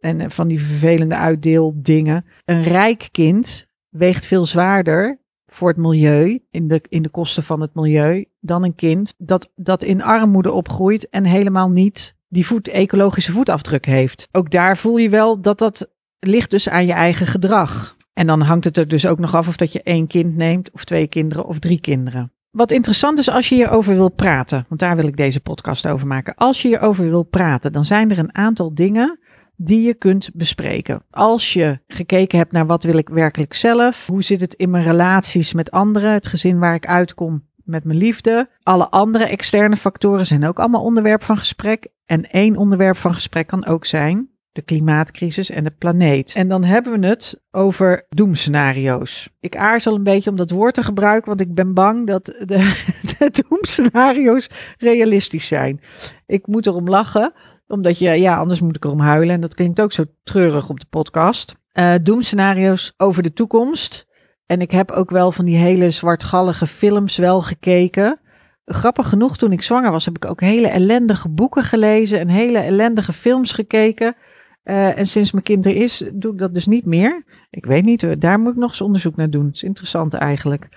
en 0.00 0.30
van 0.30 0.48
die 0.48 0.62
vervelende 0.62 1.16
uitdeeldingen. 1.16 2.24
Een 2.44 2.62
rijk 2.62 3.08
kind 3.10 3.66
weegt 3.88 4.26
veel 4.26 4.46
zwaarder 4.46 5.18
voor 5.54 5.68
het 5.68 5.76
milieu, 5.76 6.44
in 6.50 6.68
de, 6.68 6.80
in 6.88 7.02
de 7.02 7.08
kosten 7.08 7.42
van 7.42 7.60
het 7.60 7.74
milieu, 7.74 8.24
dan 8.40 8.64
een 8.64 8.74
kind 8.74 9.14
dat, 9.18 9.50
dat 9.54 9.82
in 9.82 10.02
armoede 10.02 10.52
opgroeit 10.52 11.08
en 11.08 11.24
helemaal 11.24 11.70
niet 11.70 12.16
die 12.28 12.46
voet, 12.46 12.68
ecologische 12.68 13.32
voetafdruk 13.32 13.86
heeft. 13.86 14.28
Ook 14.32 14.50
daar 14.50 14.76
voel 14.76 14.96
je 14.96 15.08
wel 15.08 15.40
dat 15.40 15.58
dat 15.58 15.88
ligt 16.18 16.50
dus 16.50 16.68
aan 16.68 16.86
je 16.86 16.92
eigen 16.92 17.26
gedrag. 17.26 17.96
En 18.12 18.26
dan 18.26 18.40
hangt 18.40 18.64
het 18.64 18.78
er 18.78 18.88
dus 18.88 19.06
ook 19.06 19.18
nog 19.18 19.34
af 19.34 19.48
of 19.48 19.56
dat 19.56 19.72
je 19.72 19.82
één 19.82 20.06
kind 20.06 20.36
neemt, 20.36 20.70
of 20.70 20.84
twee 20.84 21.06
kinderen, 21.06 21.46
of 21.46 21.58
drie 21.58 21.80
kinderen. 21.80 22.32
Wat 22.50 22.70
interessant 22.70 23.18
is 23.18 23.30
als 23.30 23.48
je 23.48 23.54
hierover 23.54 23.94
wil 23.94 24.10
praten, 24.10 24.64
want 24.68 24.80
daar 24.80 24.96
wil 24.96 25.06
ik 25.06 25.16
deze 25.16 25.40
podcast 25.40 25.86
over 25.86 26.06
maken. 26.06 26.34
Als 26.34 26.62
je 26.62 26.68
hierover 26.68 27.08
wil 27.08 27.22
praten, 27.22 27.72
dan 27.72 27.84
zijn 27.84 28.10
er 28.10 28.18
een 28.18 28.34
aantal 28.34 28.74
dingen 28.74 29.18
die 29.56 29.82
je 29.82 29.94
kunt 29.94 30.30
bespreken. 30.34 31.02
Als 31.10 31.52
je 31.52 31.78
gekeken 31.86 32.38
hebt 32.38 32.52
naar 32.52 32.66
wat 32.66 32.82
wil 32.84 32.96
ik 32.96 33.08
werkelijk 33.08 33.54
zelf, 33.54 34.06
hoe 34.06 34.22
zit 34.22 34.40
het 34.40 34.54
in 34.54 34.70
mijn 34.70 34.84
relaties 34.84 35.52
met 35.52 35.70
anderen, 35.70 36.12
het 36.12 36.26
gezin 36.26 36.58
waar 36.58 36.74
ik 36.74 36.86
uitkom 36.86 37.44
met 37.64 37.84
mijn 37.84 37.98
liefde. 37.98 38.48
Alle 38.62 38.90
andere 38.90 39.24
externe 39.24 39.76
factoren 39.76 40.26
zijn 40.26 40.46
ook 40.46 40.58
allemaal 40.58 40.84
onderwerp 40.84 41.22
van 41.22 41.36
gesprek. 41.36 41.88
En 42.06 42.30
één 42.30 42.56
onderwerp 42.56 42.96
van 42.96 43.14
gesprek 43.14 43.46
kan 43.46 43.66
ook 43.66 43.84
zijn 43.84 44.28
de 44.54 44.62
klimaatcrisis 44.62 45.50
en 45.50 45.64
de 45.64 45.70
planeet. 45.70 46.34
En 46.34 46.48
dan 46.48 46.64
hebben 46.64 47.00
we 47.00 47.06
het 47.06 47.40
over 47.50 48.06
doemscenario's. 48.08 49.28
Ik 49.40 49.56
aarzel 49.56 49.94
een 49.94 50.02
beetje 50.02 50.30
om 50.30 50.36
dat 50.36 50.50
woord 50.50 50.74
te 50.74 50.82
gebruiken, 50.82 51.28
want 51.28 51.40
ik 51.40 51.54
ben 51.54 51.74
bang 51.74 52.06
dat 52.06 52.24
de, 52.24 52.84
de 53.18 53.44
doemscenario's 53.48 54.50
realistisch 54.78 55.46
zijn. 55.46 55.80
Ik 56.26 56.46
moet 56.46 56.66
erom 56.66 56.88
lachen, 56.88 57.32
omdat 57.66 57.98
je, 57.98 58.10
ja, 58.10 58.36
anders 58.36 58.60
moet 58.60 58.76
ik 58.76 58.84
erom 58.84 59.00
huilen. 59.00 59.34
En 59.34 59.40
dat 59.40 59.54
klinkt 59.54 59.80
ook 59.80 59.92
zo 59.92 60.04
treurig 60.22 60.68
op 60.68 60.80
de 60.80 60.86
podcast. 60.90 61.54
Uh, 61.78 61.94
doemscenario's 62.02 62.94
over 62.96 63.22
de 63.22 63.32
toekomst. 63.32 64.06
En 64.46 64.60
ik 64.60 64.70
heb 64.70 64.90
ook 64.90 65.10
wel 65.10 65.32
van 65.32 65.44
die 65.44 65.56
hele 65.56 65.90
zwartgallige 65.90 66.66
films 66.66 67.16
wel 67.16 67.40
gekeken. 67.40 68.20
Grappig 68.64 69.08
genoeg, 69.08 69.36
toen 69.36 69.52
ik 69.52 69.62
zwanger 69.62 69.90
was, 69.90 70.04
heb 70.04 70.16
ik 70.16 70.24
ook 70.24 70.40
hele 70.40 70.68
ellendige 70.68 71.28
boeken 71.28 71.62
gelezen 71.62 72.18
en 72.18 72.28
hele 72.28 72.58
ellendige 72.58 73.12
films 73.12 73.52
gekeken. 73.52 74.16
Uh, 74.64 74.98
en 74.98 75.06
sinds 75.06 75.32
mijn 75.32 75.44
kind 75.44 75.66
er 75.66 75.76
is, 75.76 76.04
doe 76.12 76.32
ik 76.32 76.38
dat 76.38 76.54
dus 76.54 76.66
niet 76.66 76.84
meer. 76.84 77.24
Ik 77.50 77.66
weet 77.66 77.84
niet, 77.84 78.20
daar 78.20 78.40
moet 78.40 78.52
ik 78.52 78.58
nog 78.58 78.70
eens 78.70 78.80
onderzoek 78.80 79.16
naar 79.16 79.30
doen. 79.30 79.46
Het 79.46 79.54
is 79.54 79.62
interessant 79.62 80.14
eigenlijk. 80.14 80.68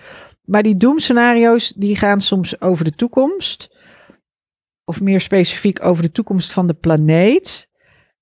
Maar 0.44 0.62
die 0.62 0.76
doemscenario's, 0.76 1.72
die 1.76 1.96
gaan 1.96 2.20
soms 2.20 2.60
over 2.60 2.84
de 2.84 2.90
toekomst. 2.90 3.78
Of 4.88 5.00
meer 5.00 5.20
specifiek 5.20 5.84
over 5.84 6.02
de 6.02 6.12
toekomst 6.12 6.52
van 6.52 6.66
de 6.66 6.74
planeet. 6.74 7.70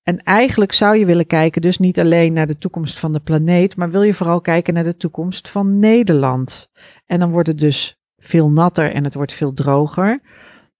En 0.03 0.23
eigenlijk 0.23 0.73
zou 0.73 0.97
je 0.97 1.07
willen 1.07 1.27
kijken, 1.27 1.63
dus 1.63 1.79
niet 1.79 1.99
alleen 2.01 2.33
naar 2.33 2.47
de 2.47 2.59
toekomst 2.59 2.99
van 2.99 3.13
de 3.13 3.21
planeet, 3.21 3.77
maar 3.77 3.91
wil 3.91 4.03
je 4.03 4.15
vooral 4.15 4.41
kijken 4.41 4.75
naar 4.75 4.85
de 4.85 4.97
toekomst 4.97 5.49
van 5.49 5.79
Nederland. 5.79 6.71
En 7.05 7.19
dan 7.19 7.31
wordt 7.31 7.49
het 7.49 7.59
dus 7.59 8.01
veel 8.17 8.51
natter 8.51 8.93
en 8.93 9.05
het 9.05 9.15
wordt 9.15 9.33
veel 9.33 9.53
droger. 9.53 10.21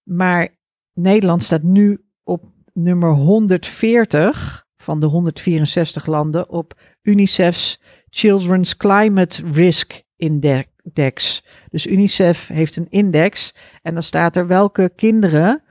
Maar 0.03 0.49
Nederland 0.93 1.43
staat 1.43 1.63
nu 1.63 2.05
op 2.25 2.45
nummer 2.73 3.11
140 3.11 4.67
van 4.77 5.01
de 5.01 5.07
164 5.07 6.07
landen 6.07 6.49
op 6.49 6.81
UNICEF's 7.03 7.83
Children's 8.11 8.77
Climate 8.77 9.43
Risk 9.53 10.03
Index. 10.17 11.45
Dus 11.69 11.87
UNICEF 11.87 12.49
heeft 12.49 12.77
een 12.77 12.91
index 12.91 13.55
en 13.83 13.93
dan 13.93 14.03
staat 14.03 14.37
er 14.37 14.47
welke 14.47 14.93
kinderen 14.97 15.65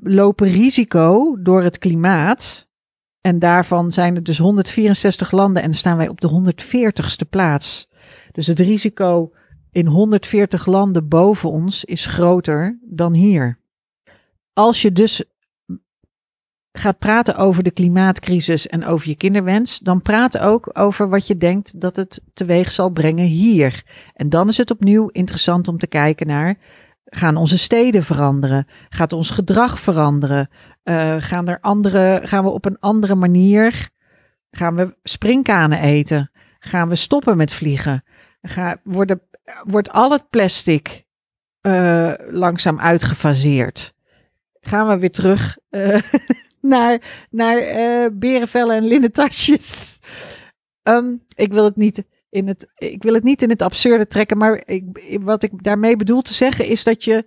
lopen 0.00 0.48
risico 0.48 1.36
door 1.42 1.62
het 1.62 1.78
klimaat. 1.78 2.68
En 3.20 3.38
daarvan 3.38 3.92
zijn 3.92 4.14
er 4.14 4.22
dus 4.22 4.38
164 4.38 5.30
landen 5.30 5.62
en 5.62 5.74
staan 5.74 5.96
wij 5.96 6.08
op 6.08 6.20
de 6.20 6.54
140ste 6.54 7.28
plaats. 7.30 7.88
Dus 8.32 8.46
het 8.46 8.60
risico 8.60 9.32
in 9.72 9.86
140 9.86 10.66
landen 10.66 11.08
boven 11.08 11.50
ons 11.50 11.84
is 11.84 12.06
groter 12.06 12.78
dan 12.82 13.12
hier. 13.12 13.58
Als 14.52 14.82
je 14.82 14.92
dus 14.92 15.24
gaat 16.72 16.98
praten 16.98 17.36
over 17.36 17.62
de 17.62 17.70
klimaatcrisis 17.70 18.66
en 18.66 18.84
over 18.84 19.08
je 19.08 19.16
kinderwens, 19.16 19.78
dan 19.78 20.02
praat 20.02 20.38
ook 20.38 20.70
over 20.72 21.08
wat 21.08 21.26
je 21.26 21.36
denkt 21.36 21.80
dat 21.80 21.96
het 21.96 22.22
teweeg 22.32 22.70
zal 22.70 22.90
brengen 22.90 23.26
hier. 23.26 23.84
En 24.14 24.28
dan 24.28 24.48
is 24.48 24.56
het 24.56 24.70
opnieuw 24.70 25.08
interessant 25.08 25.68
om 25.68 25.78
te 25.78 25.86
kijken 25.86 26.26
naar. 26.26 26.58
Gaan 27.14 27.36
onze 27.36 27.58
steden 27.58 28.04
veranderen? 28.04 28.66
Gaat 28.88 29.12
ons 29.12 29.30
gedrag 29.30 29.78
veranderen? 29.78 30.48
Uh, 30.84 31.16
gaan, 31.18 31.48
er 31.48 31.58
andere, 31.60 32.20
gaan 32.24 32.44
we 32.44 32.50
op 32.50 32.64
een 32.64 32.78
andere 32.80 33.14
manier? 33.14 33.88
Gaan 34.50 34.74
we 34.74 34.96
springkanen 35.02 35.78
eten? 35.78 36.30
Gaan 36.58 36.88
we 36.88 36.94
stoppen 36.94 37.36
met 37.36 37.52
vliegen? 37.52 38.04
Ga, 38.42 38.80
worden, 38.84 39.20
wordt 39.62 39.90
al 39.90 40.10
het 40.10 40.30
plastic 40.30 41.04
uh, 41.62 42.12
langzaam 42.28 42.80
uitgefaseerd? 42.80 43.94
Gaan 44.60 44.88
we 44.88 44.98
weer 44.98 45.10
terug 45.10 45.58
uh, 45.70 46.00
naar, 46.60 47.26
naar 47.30 47.58
berenvellen 48.16 48.76
en 48.76 48.84
linnen 48.84 49.12
tasjes. 49.12 50.00
Um, 50.82 51.22
ik 51.34 51.52
wil 51.52 51.64
het 51.64 51.76
niet 51.76 52.04
in 52.34 52.48
het, 52.48 52.72
ik 52.74 53.02
wil 53.02 53.14
het 53.14 53.22
niet 53.22 53.42
in 53.42 53.50
het 53.50 53.62
absurde 53.62 54.06
trekken, 54.06 54.36
maar 54.36 54.62
ik, 54.66 55.18
wat 55.20 55.42
ik 55.42 55.62
daarmee 55.62 55.96
bedoel 55.96 56.22
te 56.22 56.34
zeggen 56.34 56.66
is 56.66 56.84
dat 56.84 57.04
je 57.04 57.24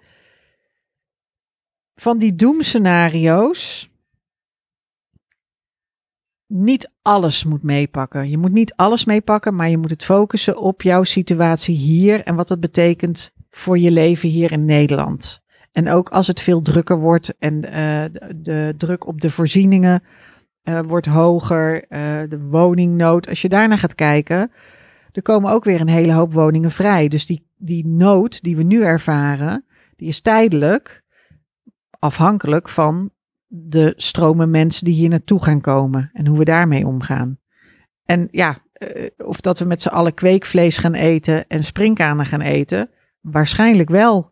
van 1.95 2.17
die 2.17 2.35
doemscenario's 2.35 3.89
niet 6.47 6.91
alles 7.01 7.43
moet 7.43 7.63
meepakken. 7.63 8.29
Je 8.29 8.37
moet 8.37 8.51
niet 8.51 8.73
alles 8.75 9.05
meepakken, 9.05 9.55
maar 9.55 9.69
je 9.69 9.77
moet 9.77 9.89
het 9.89 10.03
focussen 10.03 10.57
op 10.57 10.81
jouw 10.81 11.03
situatie 11.03 11.75
hier 11.75 12.23
en 12.23 12.35
wat 12.35 12.47
dat 12.47 12.59
betekent 12.59 13.31
voor 13.49 13.77
je 13.77 13.91
leven 13.91 14.29
hier 14.29 14.51
in 14.51 14.65
Nederland. 14.65 15.41
En 15.71 15.89
ook 15.89 16.09
als 16.09 16.27
het 16.27 16.41
veel 16.41 16.61
drukker 16.61 16.99
wordt 16.99 17.37
en 17.39 17.65
uh, 17.65 18.19
de, 18.35 18.73
druk 18.77 19.07
op 19.07 19.21
de 19.21 19.29
voorzieningen 19.29 20.03
uh, 20.63 20.79
wordt 20.79 21.05
hoger, 21.05 21.75
uh, 21.75 22.29
de 22.29 22.39
woningnood. 22.39 23.27
Als 23.27 23.41
je 23.41 23.49
daarnaar 23.49 23.77
gaat 23.77 23.95
kijken, 23.95 24.51
er 25.17 25.23
komen 25.23 25.51
ook 25.51 25.63
weer 25.63 25.81
een 25.81 25.87
hele 25.87 26.13
hoop 26.13 26.33
woningen 26.33 26.71
vrij. 26.71 27.07
Dus 27.07 27.25
die, 27.25 27.47
die 27.55 27.87
nood 27.87 28.41
die 28.41 28.55
we 28.55 28.63
nu 28.63 28.83
ervaren, 28.83 29.65
die 29.95 30.07
is 30.07 30.21
tijdelijk 30.21 31.03
afhankelijk 31.99 32.69
van 32.69 33.11
de 33.47 33.93
stromen 33.95 34.49
mensen 34.49 34.85
die 34.85 34.93
hier 34.93 35.09
naartoe 35.09 35.43
gaan 35.43 35.61
komen 35.61 36.09
en 36.13 36.27
hoe 36.27 36.37
we 36.37 36.45
daarmee 36.45 36.87
omgaan. 36.87 37.39
En 38.05 38.27
ja, 38.31 38.61
of 39.17 39.41
dat 39.41 39.59
we 39.59 39.65
met 39.65 39.81
z'n 39.81 39.87
allen 39.87 40.13
kweekvlees 40.13 40.77
gaan 40.77 40.93
eten 40.93 41.47
en 41.47 41.63
springkanen 41.63 42.25
gaan 42.25 42.41
eten, 42.41 42.89
waarschijnlijk 43.21 43.89
wel 43.89 44.31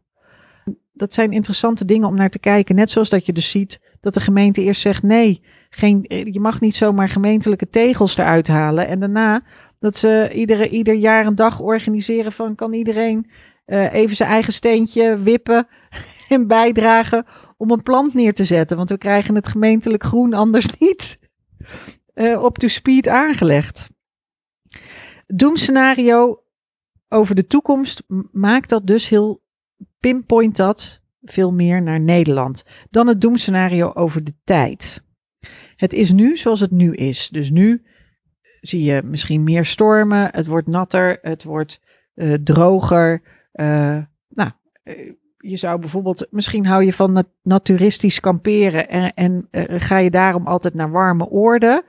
dat 0.94 1.14
zijn 1.14 1.32
interessante 1.32 1.86
dingen 1.86 2.08
om 2.08 2.16
naar 2.16 2.30
te 2.30 2.40
kijken. 2.40 2.76
Net 2.76 2.90
zoals 2.90 3.10
dat 3.10 3.26
je 3.26 3.34
dus 3.34 3.50
ziet 3.50 3.80
dat 4.00 4.14
de 4.14 4.20
gemeente 4.20 4.62
eerst 4.62 4.82
zegt 4.82 5.04
nee, 5.04 5.42
geen, 5.70 6.06
je 6.08 6.40
mag 6.40 6.62
niet 6.62 6.76
zomaar 6.76 7.10
gemeentelijke 7.10 7.70
tegels 7.70 8.18
eruit 8.18 8.48
halen. 8.48 8.88
En 8.88 9.00
daarna 9.00 9.44
dat 9.86 9.98
ze 9.98 10.32
iedere, 10.34 10.70
ieder 10.70 10.94
jaar 10.94 11.26
een 11.26 11.36
dag 11.36 11.60
organiseren 11.60 12.32
van 12.32 12.56
kan 12.56 12.74
iedereen 12.74 13.30
uh, 13.66 13.94
even 13.94 14.16
zijn 14.16 14.30
eigen 14.30 14.54
steentje 14.54 15.18
wippen 15.18 15.68
en 16.30 16.48
bijdragen 16.48 17.26
om 17.58 17.72
een 17.72 17.84
plant 17.84 18.14
neer 18.14 18.34
te 18.34 18.44
zetten. 18.44 18.78
Want 18.78 18.90
we 18.90 18.98
krijgen 18.98 19.36
het 19.36 19.48
gemeentelijk 19.48 20.04
groen 20.04 20.34
anders 20.34 20.78
niet 20.80 21.20
uh, 22.14 22.44
op 22.44 22.58
to 22.58 22.68
speed 22.68 23.08
aangelegd. 23.08 23.90
Doemscenario 25.28 26.44
over 27.10 27.36
de 27.36 27.48
toekomst 27.48 28.04
maakt 28.32 28.70
dat 28.70 28.88
dus 28.88 29.10
heel 29.10 29.44
pinpoint 30.00 30.56
dat 30.56 31.02
veel 31.22 31.52
meer 31.52 31.82
naar 31.82 32.00
Nederland 32.00 32.64
dan 32.90 33.08
het 33.08 33.22
doemscenario 33.22 33.92
over 33.94 34.24
de 34.24 34.34
tijd. 34.44 35.04
Het 35.76 35.94
is 35.94 36.12
nu 36.12 36.38
zoals 36.38 36.60
het 36.60 36.72
nu 36.72 36.94
is. 36.94 37.30
Dus 37.30 37.50
nu 37.50 37.86
zie 38.68 38.84
je 38.84 39.02
misschien 39.04 39.44
meer 39.44 39.66
stormen, 39.66 40.30
het 40.32 40.48
wordt 40.48 40.68
natter, 40.68 41.18
het 41.22 41.44
wordt 41.44 41.82
uh, 42.16 42.34
droger. 42.34 43.22
Uh, 43.54 43.98
nou, 44.30 44.52
uh, 44.84 45.12
je 45.38 45.58
zou 45.58 45.80
bijvoorbeeld, 45.80 46.28
misschien 46.30 46.66
hou 46.66 46.84
je 46.84 46.94
van 46.94 47.12
nat 47.12 47.28
naturistisch 47.44 48.20
kamperen 48.20 48.90
en, 48.90 49.14
en 49.14 49.48
ga 49.80 49.98
je 49.98 50.10
daarom 50.10 50.48
altijd 50.48 50.74
naar 50.74 50.92
warme 50.92 51.30
oorden. 51.30 51.84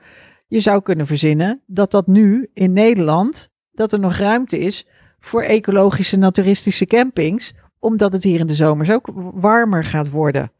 Je 0.47 0.59
zou 0.59 0.81
kunnen 0.81 1.07
verzinnen 1.07 1.61
dat 1.65 1.91
dat 1.91 2.07
nu 2.07 2.49
in 2.53 2.73
Nederland, 2.73 3.51
dat 3.71 3.93
er 3.93 3.99
nog 3.99 4.15
ruimte 4.15 4.59
is 4.59 4.87
voor 5.19 5.41
ecologische 5.41 6.17
naturistische 6.17 6.85
campings 6.85 7.55
omdat 7.79 8.13
het 8.13 8.23
hier 8.23 8.39
in 8.39 8.47
de 8.47 8.55
zomers 8.55 8.89
ook 8.89 9.09
warmer 9.33 9.83
gaat 9.83 10.09
worden. 10.09 10.51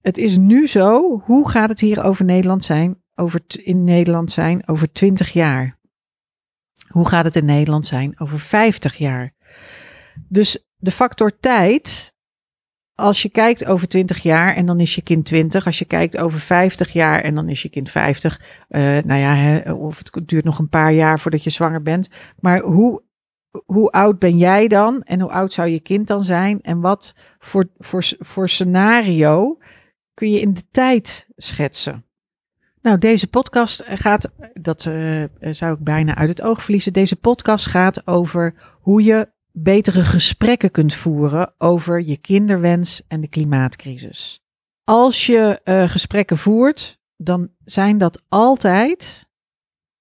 Het 0.00 0.18
is 0.18 0.36
nu 0.36 0.66
zo. 0.66 1.20
Hoe 1.24 1.48
gaat 1.48 1.68
het 1.68 1.80
hier 1.80 2.04
over 2.04 2.24
Nederland 2.24 2.64
zijn? 2.64 3.01
Over 3.14 3.40
in 3.62 3.84
Nederland 3.84 4.30
zijn 4.30 4.68
over 4.68 4.92
20 4.92 5.32
jaar? 5.32 5.78
Hoe 6.88 7.08
gaat 7.08 7.24
het 7.24 7.36
in 7.36 7.44
Nederland 7.44 7.86
zijn 7.86 8.20
over 8.20 8.38
50 8.38 8.96
jaar? 8.96 9.34
Dus 10.28 10.64
de 10.76 10.90
factor 10.90 11.38
tijd, 11.38 12.14
als 12.94 13.22
je 13.22 13.28
kijkt 13.28 13.64
over 13.64 13.88
20 13.88 14.22
jaar 14.22 14.54
en 14.54 14.66
dan 14.66 14.80
is 14.80 14.94
je 14.94 15.02
kind 15.02 15.24
20, 15.24 15.66
als 15.66 15.78
je 15.78 15.84
kijkt 15.84 16.18
over 16.18 16.40
50 16.40 16.92
jaar 16.92 17.20
en 17.20 17.34
dan 17.34 17.48
is 17.48 17.62
je 17.62 17.68
kind 17.68 17.90
50, 17.90 18.40
uh, 18.68 18.80
nou 18.80 19.20
ja, 19.20 19.34
hè, 19.34 19.72
of 19.72 19.98
het 19.98 20.28
duurt 20.28 20.44
nog 20.44 20.58
een 20.58 20.68
paar 20.68 20.92
jaar 20.92 21.20
voordat 21.20 21.44
je 21.44 21.50
zwanger 21.50 21.82
bent, 21.82 22.08
maar 22.40 22.60
hoe, 22.60 23.02
hoe 23.64 23.90
oud 23.90 24.18
ben 24.18 24.38
jij 24.38 24.68
dan 24.68 25.02
en 25.02 25.20
hoe 25.20 25.30
oud 25.30 25.52
zou 25.52 25.68
je 25.68 25.80
kind 25.80 26.06
dan 26.06 26.24
zijn 26.24 26.60
en 26.60 26.80
wat 26.80 27.14
voor, 27.38 27.68
voor, 27.78 28.04
voor 28.18 28.48
scenario 28.48 29.58
kun 30.14 30.30
je 30.30 30.40
in 30.40 30.54
de 30.54 30.68
tijd 30.70 31.26
schetsen? 31.36 32.04
Nou, 32.82 32.98
deze 32.98 33.26
podcast 33.26 33.82
gaat, 33.86 34.32
dat 34.54 34.84
uh, 34.84 35.24
zou 35.40 35.74
ik 35.74 35.84
bijna 35.84 36.14
uit 36.14 36.28
het 36.28 36.42
oog 36.42 36.62
verliezen. 36.62 36.92
Deze 36.92 37.16
podcast 37.16 37.66
gaat 37.66 38.06
over 38.06 38.54
hoe 38.80 39.02
je 39.02 39.32
betere 39.52 40.02
gesprekken 40.04 40.70
kunt 40.70 40.94
voeren 40.94 41.54
over 41.58 42.02
je 42.02 42.16
kinderwens 42.16 43.02
en 43.08 43.20
de 43.20 43.28
klimaatcrisis. 43.28 44.42
Als 44.84 45.26
je 45.26 45.60
uh, 45.64 45.88
gesprekken 45.88 46.36
voert, 46.36 47.00
dan 47.16 47.50
zijn 47.64 47.98
dat 47.98 48.22
altijd 48.28 49.28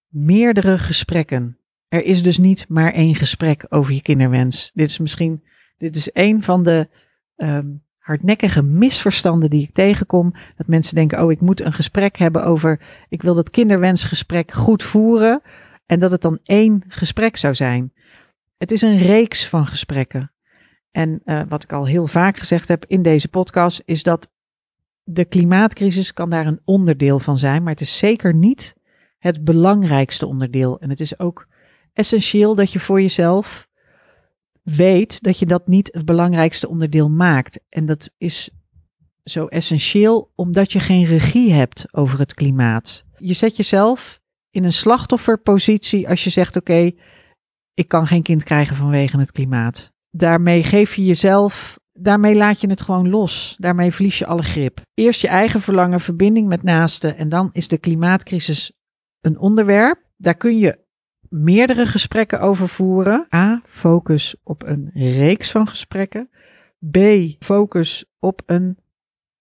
meerdere 0.08 0.78
gesprekken. 0.78 1.58
Er 1.88 2.04
is 2.04 2.24
dus 2.24 2.38
niet 2.38 2.66
maar 2.70 2.94
één 2.94 3.16
gesprek 3.16 3.66
over 3.70 3.94
je 3.94 4.02
kinderwens. 4.02 4.72
Dit 4.74 4.90
is 4.90 4.98
misschien, 4.98 5.44
dit 5.78 5.96
is 5.96 6.10
een 6.14 6.44
van 6.44 6.64
de 6.64 6.90
um, 7.36 7.84
hardnekkige 8.02 8.62
misverstanden 8.62 9.50
die 9.50 9.64
ik 9.64 9.74
tegenkom. 9.74 10.34
Dat 10.58 10.68
mensen 10.68 10.96
denken, 10.96 11.24
oh, 11.24 11.32
ik 11.32 11.42
moet 11.42 11.62
een 11.62 11.74
gesprek 11.74 12.18
hebben 12.18 12.44
over, 12.44 12.82
ik 13.10 13.22
wil 13.22 13.34
dat 13.34 13.50
kinderwensgesprek 13.50 14.52
goed 14.52 14.84
voeren. 14.84 15.42
En 15.86 16.00
dat 16.00 16.12
het 16.12 16.22
dan 16.22 16.40
één 16.44 16.84
gesprek 16.88 17.38
zou 17.38 17.56
zijn. 17.56 17.94
Het 18.58 18.72
is 18.72 18.82
een 18.82 18.98
reeks 18.98 19.48
van 19.48 19.66
gesprekken. 19.66 20.32
En 20.92 21.22
uh, 21.26 21.42
wat 21.50 21.64
ik 21.64 21.74
al 21.74 21.86
heel 21.86 22.08
vaak 22.08 22.38
gezegd 22.38 22.68
heb 22.68 22.86
in 22.88 23.02
deze 23.02 23.28
podcast, 23.28 23.82
is 23.86 24.04
dat 24.04 24.32
de 25.04 25.26
klimaatcrisis 25.26 26.14
kan 26.14 26.30
daar 26.30 26.46
een 26.46 26.62
onderdeel 26.66 27.20
van 27.20 27.38
zijn, 27.38 27.64
maar 27.64 27.72
het 27.72 27.82
is 27.82 27.98
zeker 27.98 28.34
niet 28.34 28.76
het 29.18 29.44
belangrijkste 29.44 30.26
onderdeel. 30.26 30.80
En 30.80 30.90
het 30.90 31.00
is 31.00 31.20
ook 31.20 31.48
essentieel 31.94 32.56
dat 32.56 32.72
je 32.72 32.80
voor 32.80 33.02
jezelf 33.02 33.70
weet 34.62 35.24
dat 35.24 35.40
je 35.40 35.46
dat 35.46 35.68
niet 35.68 35.90
het 35.94 36.06
belangrijkste 36.06 36.70
onderdeel 36.70 37.10
maakt. 37.10 37.60
En 37.70 37.86
dat 37.86 38.12
is 38.18 38.50
zo 39.24 39.46
essentieel 39.46 40.32
omdat 40.36 40.72
je 40.72 40.80
geen 40.80 41.06
regie 41.06 41.52
hebt 41.52 41.86
over 41.92 42.20
het 42.20 42.34
klimaat. 42.34 43.06
Je 43.18 43.34
zet 43.34 43.58
jezelf 43.58 44.20
in 44.50 44.64
een 44.64 44.74
slachtofferpositie 44.74 46.10
als 46.10 46.24
je 46.24 46.30
zegt: 46.30 46.56
Oké, 46.56 46.92
ik 47.74 47.88
kan 47.88 48.08
geen 48.08 48.24
kind 48.24 48.44
krijgen 48.44 48.76
vanwege 48.76 49.18
het 49.18 49.32
klimaat. 49.32 49.92
Daarmee 50.10 50.64
geef 50.64 50.96
je 50.96 51.06
jezelf, 51.06 51.80
daarmee 51.94 52.36
laat 52.36 52.62
je 52.62 52.70
het 52.70 52.82
gewoon 52.82 53.10
los. 53.10 53.56
Daarmee 53.60 53.92
verlies 53.92 54.20
je 54.20 54.26
alle 54.26 54.44
grip. 54.44 54.82
Eerst 54.94 55.22
je 55.22 55.28
eigen 55.28 55.62
verlangen, 55.62 56.02
verbinding 56.02 56.48
met 56.48 56.64
naasten 56.64 57.18
en 57.18 57.30
dan 57.30 57.50
is 57.52 57.68
de 57.68 57.78
klimaatcrisis 57.78 58.72
een 59.22 59.38
onderwerp. 59.38 60.00
Daar 60.18 60.36
kun 60.36 60.58
je 60.58 60.80
meerdere 61.32 61.86
gesprekken 61.86 62.40
over 62.40 62.70
voeren. 62.70 63.28
A. 63.36 63.62
Focus 63.66 64.36
op 64.44 64.64
een 64.64 64.90
reeks 64.94 65.52
van 65.52 65.68
gesprekken. 65.68 66.30
B. 66.92 66.98
Focus 67.40 68.06
op 68.20 68.42
een. 68.46 68.78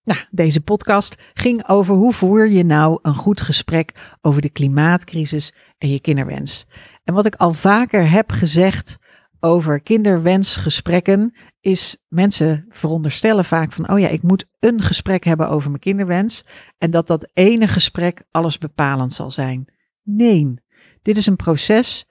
Nou, 0.04 0.20
deze 0.30 0.60
podcast 0.60 1.22
ging 1.34 1.68
over 1.68 1.94
hoe 1.94 2.12
voer 2.12 2.48
je 2.48 2.64
nou 2.64 2.98
een 3.02 3.14
goed 3.14 3.40
gesprek 3.40 4.16
over 4.20 4.42
de 4.42 4.50
klimaatcrisis 4.50 5.54
en 5.78 5.90
je 5.90 6.00
kinderwens. 6.00 6.66
En 7.04 7.14
wat 7.14 7.26
ik 7.26 7.34
al 7.34 7.52
vaker 7.52 8.10
heb 8.10 8.30
gezegd 8.30 8.98
over 9.40 9.82
kinderwensgesprekken, 9.82 11.34
is 11.60 12.04
mensen 12.08 12.66
veronderstellen 12.68 13.44
vaak 13.44 13.72
van, 13.72 13.90
oh 13.90 13.98
ja, 13.98 14.08
ik 14.08 14.22
moet 14.22 14.46
een 14.58 14.80
gesprek 14.80 15.24
hebben 15.24 15.48
over 15.48 15.68
mijn 15.68 15.82
kinderwens 15.82 16.44
en 16.78 16.90
dat 16.90 17.06
dat 17.06 17.30
ene 17.32 17.68
gesprek 17.68 18.22
alles 18.30 18.58
bepalend 18.58 19.12
zal 19.12 19.30
zijn. 19.30 19.72
Nee, 20.02 20.54
dit 21.02 21.16
is 21.16 21.26
een 21.26 21.36
proces. 21.36 22.06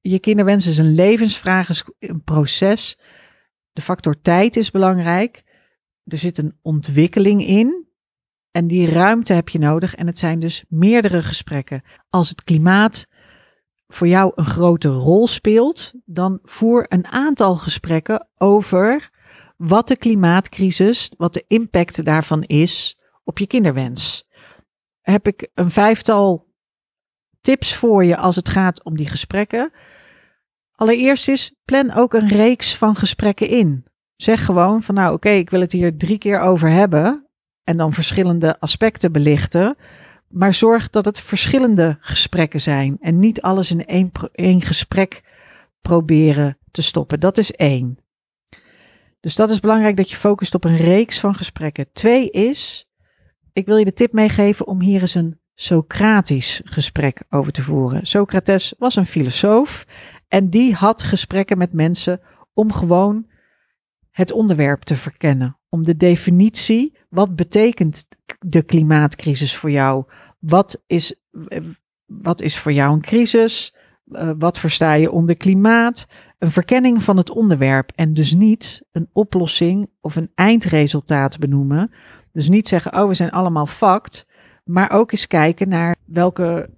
Je 0.00 0.18
kinderwens 0.18 0.66
is 0.66 0.78
een 0.78 0.94
levensvraag, 0.94 1.68
is 1.68 1.84
een 1.98 2.22
proces. 2.22 2.98
De 3.72 3.82
factor 3.82 4.20
tijd 4.20 4.56
is 4.56 4.70
belangrijk. 4.70 5.42
Er 6.04 6.18
zit 6.18 6.38
een 6.38 6.58
ontwikkeling 6.62 7.46
in. 7.46 7.86
En 8.50 8.66
die 8.66 8.90
ruimte 8.90 9.32
heb 9.32 9.48
je 9.48 9.58
nodig. 9.58 9.94
En 9.94 10.06
het 10.06 10.18
zijn 10.18 10.40
dus 10.40 10.64
meerdere 10.68 11.22
gesprekken. 11.22 11.82
Als 12.08 12.28
het 12.28 12.44
klimaat 12.44 13.06
voor 13.86 14.08
jou 14.08 14.32
een 14.34 14.46
grote 14.46 14.88
rol 14.88 15.28
speelt, 15.28 15.92
dan 16.04 16.38
voer 16.42 16.86
een 16.88 17.06
aantal 17.06 17.54
gesprekken 17.54 18.28
over 18.36 19.10
wat 19.56 19.88
de 19.88 19.96
klimaatcrisis, 19.96 21.12
wat 21.16 21.34
de 21.34 21.44
impact 21.46 22.04
daarvan 22.04 22.42
is 22.42 22.98
op 23.24 23.38
je 23.38 23.46
kinderwens. 23.46 24.26
Heb 25.00 25.26
ik 25.26 25.50
een 25.54 25.70
vijftal 25.70 26.47
tips 27.48 27.74
voor 27.74 28.04
je 28.04 28.16
als 28.16 28.36
het 28.36 28.48
gaat 28.48 28.84
om 28.84 28.96
die 28.96 29.08
gesprekken. 29.08 29.70
Allereerst 30.74 31.28
is, 31.28 31.54
plan 31.64 31.92
ook 31.92 32.14
een 32.14 32.28
reeks 32.28 32.76
van 32.76 32.96
gesprekken 32.96 33.48
in. 33.48 33.84
Zeg 34.16 34.44
gewoon 34.44 34.82
van 34.82 34.94
nou 34.94 35.12
oké, 35.12 35.28
ik 35.28 35.50
wil 35.50 35.60
het 35.60 35.72
hier 35.72 35.96
drie 35.96 36.18
keer 36.18 36.40
over 36.40 36.70
hebben 36.70 37.26
en 37.64 37.76
dan 37.76 37.92
verschillende 37.92 38.60
aspecten 38.60 39.12
belichten. 39.12 39.76
Maar 40.28 40.54
zorg 40.54 40.90
dat 40.90 41.04
het 41.04 41.20
verschillende 41.20 41.96
gesprekken 42.00 42.60
zijn 42.60 42.96
en 43.00 43.18
niet 43.18 43.42
alles 43.42 43.70
in 43.70 43.86
één, 43.86 44.10
één 44.32 44.62
gesprek 44.62 45.22
proberen 45.80 46.58
te 46.70 46.82
stoppen. 46.82 47.20
Dat 47.20 47.38
is 47.38 47.52
één. 47.52 47.98
Dus 49.20 49.34
dat 49.34 49.50
is 49.50 49.60
belangrijk 49.60 49.96
dat 49.96 50.10
je 50.10 50.16
focust 50.16 50.54
op 50.54 50.64
een 50.64 50.76
reeks 50.76 51.20
van 51.20 51.34
gesprekken. 51.34 51.92
Twee 51.92 52.30
is, 52.30 52.88
ik 53.52 53.66
wil 53.66 53.76
je 53.76 53.84
de 53.84 53.92
tip 53.92 54.12
meegeven 54.12 54.66
om 54.66 54.80
hier 54.80 55.00
eens 55.00 55.14
een 55.14 55.40
Socratisch 55.60 56.60
gesprek 56.64 57.22
over 57.30 57.52
te 57.52 57.62
voeren. 57.62 58.06
Socrates 58.06 58.74
was 58.78 58.96
een 58.96 59.06
filosoof 59.06 59.86
en 60.28 60.50
die 60.50 60.74
had 60.74 61.02
gesprekken 61.02 61.58
met 61.58 61.72
mensen 61.72 62.20
om 62.54 62.72
gewoon 62.72 63.26
het 64.10 64.32
onderwerp 64.32 64.82
te 64.82 64.96
verkennen. 64.96 65.58
Om 65.68 65.84
de 65.84 65.96
definitie, 65.96 66.98
wat 67.08 67.36
betekent 67.36 68.06
de 68.38 68.62
klimaatcrisis 68.62 69.56
voor 69.56 69.70
jou? 69.70 70.04
Wat 70.38 70.82
is, 70.86 71.14
wat 72.04 72.40
is 72.40 72.58
voor 72.58 72.72
jou 72.72 72.92
een 72.92 73.00
crisis? 73.00 73.74
Eh, 74.10 74.30
wat 74.38 74.58
versta 74.58 74.92
je 74.92 75.10
onder 75.10 75.36
klimaat? 75.36 76.06
Een 76.38 76.50
verkenning 76.50 77.02
van 77.02 77.16
het 77.16 77.30
onderwerp 77.30 77.92
en 77.94 78.14
dus 78.14 78.32
niet 78.32 78.82
een 78.92 79.08
oplossing 79.12 79.90
of 80.00 80.16
een 80.16 80.30
eindresultaat 80.34 81.38
benoemen. 81.38 81.90
Dus 82.32 82.48
niet 82.48 82.68
zeggen, 82.68 83.00
oh, 83.00 83.08
we 83.08 83.14
zijn 83.14 83.30
allemaal 83.30 83.66
fact, 83.66 84.26
maar 84.68 84.90
ook 84.90 85.12
eens 85.12 85.26
kijken 85.26 85.68
naar 85.68 85.96
welke 86.04 86.70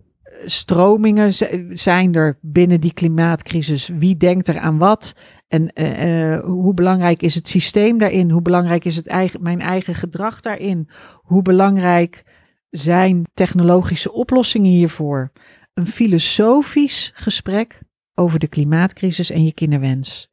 stromingen 0.44 1.32
zijn 1.70 2.14
er 2.14 2.38
binnen 2.40 2.80
die 2.80 2.92
klimaatcrisis. 2.92 3.88
Wie 3.88 4.16
denkt 4.16 4.48
er 4.48 4.58
aan 4.58 4.78
wat? 4.78 5.14
En 5.48 5.70
uh, 5.74 6.40
hoe 6.40 6.74
belangrijk 6.74 7.22
is 7.22 7.34
het 7.34 7.48
systeem 7.48 7.98
daarin? 7.98 8.30
Hoe 8.30 8.42
belangrijk 8.42 8.84
is 8.84 8.96
het 8.96 9.08
eigen, 9.08 9.42
mijn 9.42 9.60
eigen 9.60 9.94
gedrag 9.94 10.40
daarin? 10.40 10.88
Hoe 11.14 11.42
belangrijk 11.42 12.24
zijn 12.70 13.24
technologische 13.34 14.12
oplossingen 14.12 14.70
hiervoor? 14.70 15.32
Een 15.74 15.86
filosofisch 15.86 17.12
gesprek 17.14 17.80
over 18.14 18.38
de 18.38 18.48
klimaatcrisis 18.48 19.30
en 19.30 19.44
je 19.44 19.54
kinderwens. 19.54 20.30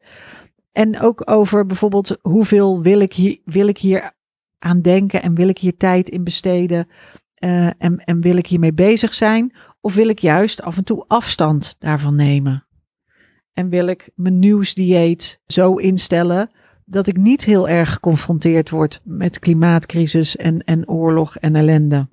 En 0.72 1.00
ook 1.00 1.32
over 1.32 1.66
bijvoorbeeld 1.66 2.18
hoeveel 2.22 2.82
wil 2.82 3.00
ik 3.00 3.14
hier, 3.14 3.40
wil 3.46 3.68
ik 3.68 3.78
hier 3.78 4.12
aan 4.60 4.82
denken 4.82 5.22
en 5.22 5.36
wil 5.36 5.48
ik 5.48 5.58
hier 5.58 5.78
tijd 5.78 6.10
in 6.10 6.24
besteden? 6.24 6.88
Uh, 7.44 7.70
en, 7.78 7.98
en 7.98 8.22
wil 8.22 8.38
ik 8.38 8.48
hiermee 8.48 8.74
bezig 8.74 9.14
zijn? 9.14 9.56
Of 9.82 9.96
wil 9.96 10.08
ik 10.08 10.20
juist 10.20 10.62
af 10.62 10.78
en 10.78 10.84
toe 10.84 11.06
afstand 11.08 11.76
daarvan 11.80 12.16
nemen? 12.16 12.66
En 13.54 13.70
wil 13.70 13.88
ik 13.88 14.10
mijn 14.16 14.40
nieuwsdieet 14.40 15.42
zo 15.48 15.76
instellen 15.76 16.52
dat 16.86 17.08
ik 17.08 17.18
niet 17.18 17.46
heel 17.46 17.70
erg 17.70 17.94
geconfronteerd 17.94 18.70
word 18.70 19.02
met 19.04 19.40
klimaatcrisis 19.40 20.36
en, 20.36 20.64
en 20.64 20.90
oorlog 20.90 21.38
en 21.38 21.56
ellende? 21.56 22.10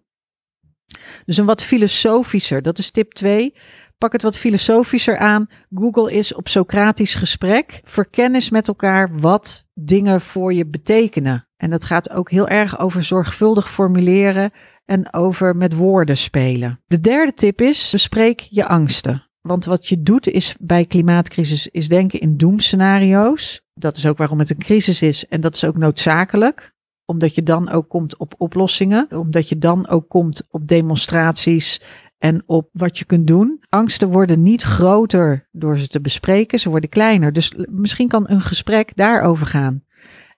Dus 1.25 1.37
een 1.37 1.47
wat 1.47 1.63
filosofischer, 1.63 2.63
dat 2.63 2.79
is 2.79 2.91
tip 2.91 3.13
2. 3.13 3.55
Pak 3.99 4.13
het 4.13 4.23
wat 4.23 4.39
filosofischer 4.39 5.19
aan. 5.19 5.47
Google 5.75 6.13
is 6.13 6.35
op 6.35 6.49
Socratisch 6.49 7.15
gesprek. 7.15 7.81
Verkennis 7.85 8.51
met 8.51 8.69
elkaar 8.69 9.19
wat 9.19 9.67
dingen 9.75 10.21
voor 10.21 10.53
je 10.53 10.67
betekenen. 10.67 11.49
En 11.57 11.71
dat 11.71 11.85
gaat 11.85 12.11
ook 12.11 12.31
heel 12.31 12.49
erg 12.49 12.79
over 12.79 13.03
zorgvuldig 13.03 13.71
formuleren 13.71 14.51
en 14.85 15.13
over 15.13 15.57
met 15.57 15.75
woorden 15.75 16.17
spelen. 16.17 16.81
De 16.87 17.01
derde 17.01 17.33
tip 17.33 17.61
is: 17.61 17.91
bespreek 17.91 18.41
je 18.41 18.67
angsten. 18.67 19.29
Want 19.41 19.65
wat 19.65 19.89
je 19.89 20.03
doet 20.03 20.29
is 20.29 20.57
bij 20.61 20.85
klimaatcrisis 20.85 21.69
is 21.69 21.89
denken 21.89 22.21
in 22.21 22.37
doemscenario's. 22.37 23.63
Dat 23.75 23.97
is 23.97 24.07
ook 24.07 24.19
waarom 24.19 24.39
het 24.39 24.51
een 24.51 24.59
crisis 24.59 25.03
is. 25.03 25.29
En 25.29 25.41
dat 25.41 25.55
is 25.55 25.65
ook 25.65 25.77
noodzakelijk 25.77 26.75
omdat 27.07 27.35
je 27.35 27.43
dan 27.43 27.69
ook 27.69 27.89
komt 27.89 28.17
op 28.17 28.35
oplossingen, 28.39 29.07
omdat 29.11 29.49
je 29.49 29.59
dan 29.59 29.89
ook 29.89 30.09
komt 30.09 30.43
op 30.51 30.69
demonstraties 30.69 31.81
en 32.19 32.43
op 32.47 32.69
wat 32.73 32.99
je 32.99 33.05
kunt 33.05 33.27
doen. 33.27 33.63
Angsten 33.69 34.09
worden 34.09 34.43
niet 34.43 34.63
groter 34.63 35.49
door 35.53 35.79
ze 35.79 35.89
te 35.89 36.01
bespreken, 36.01 36.59
ze 36.59 36.71
worden 36.71 36.91
kleiner. 36.91 37.33
Dus 37.33 37.55
misschien 37.71 38.09
kan 38.09 38.29
een 38.29 38.41
gesprek 38.41 38.93
daarover 38.95 39.47
gaan. 39.47 39.83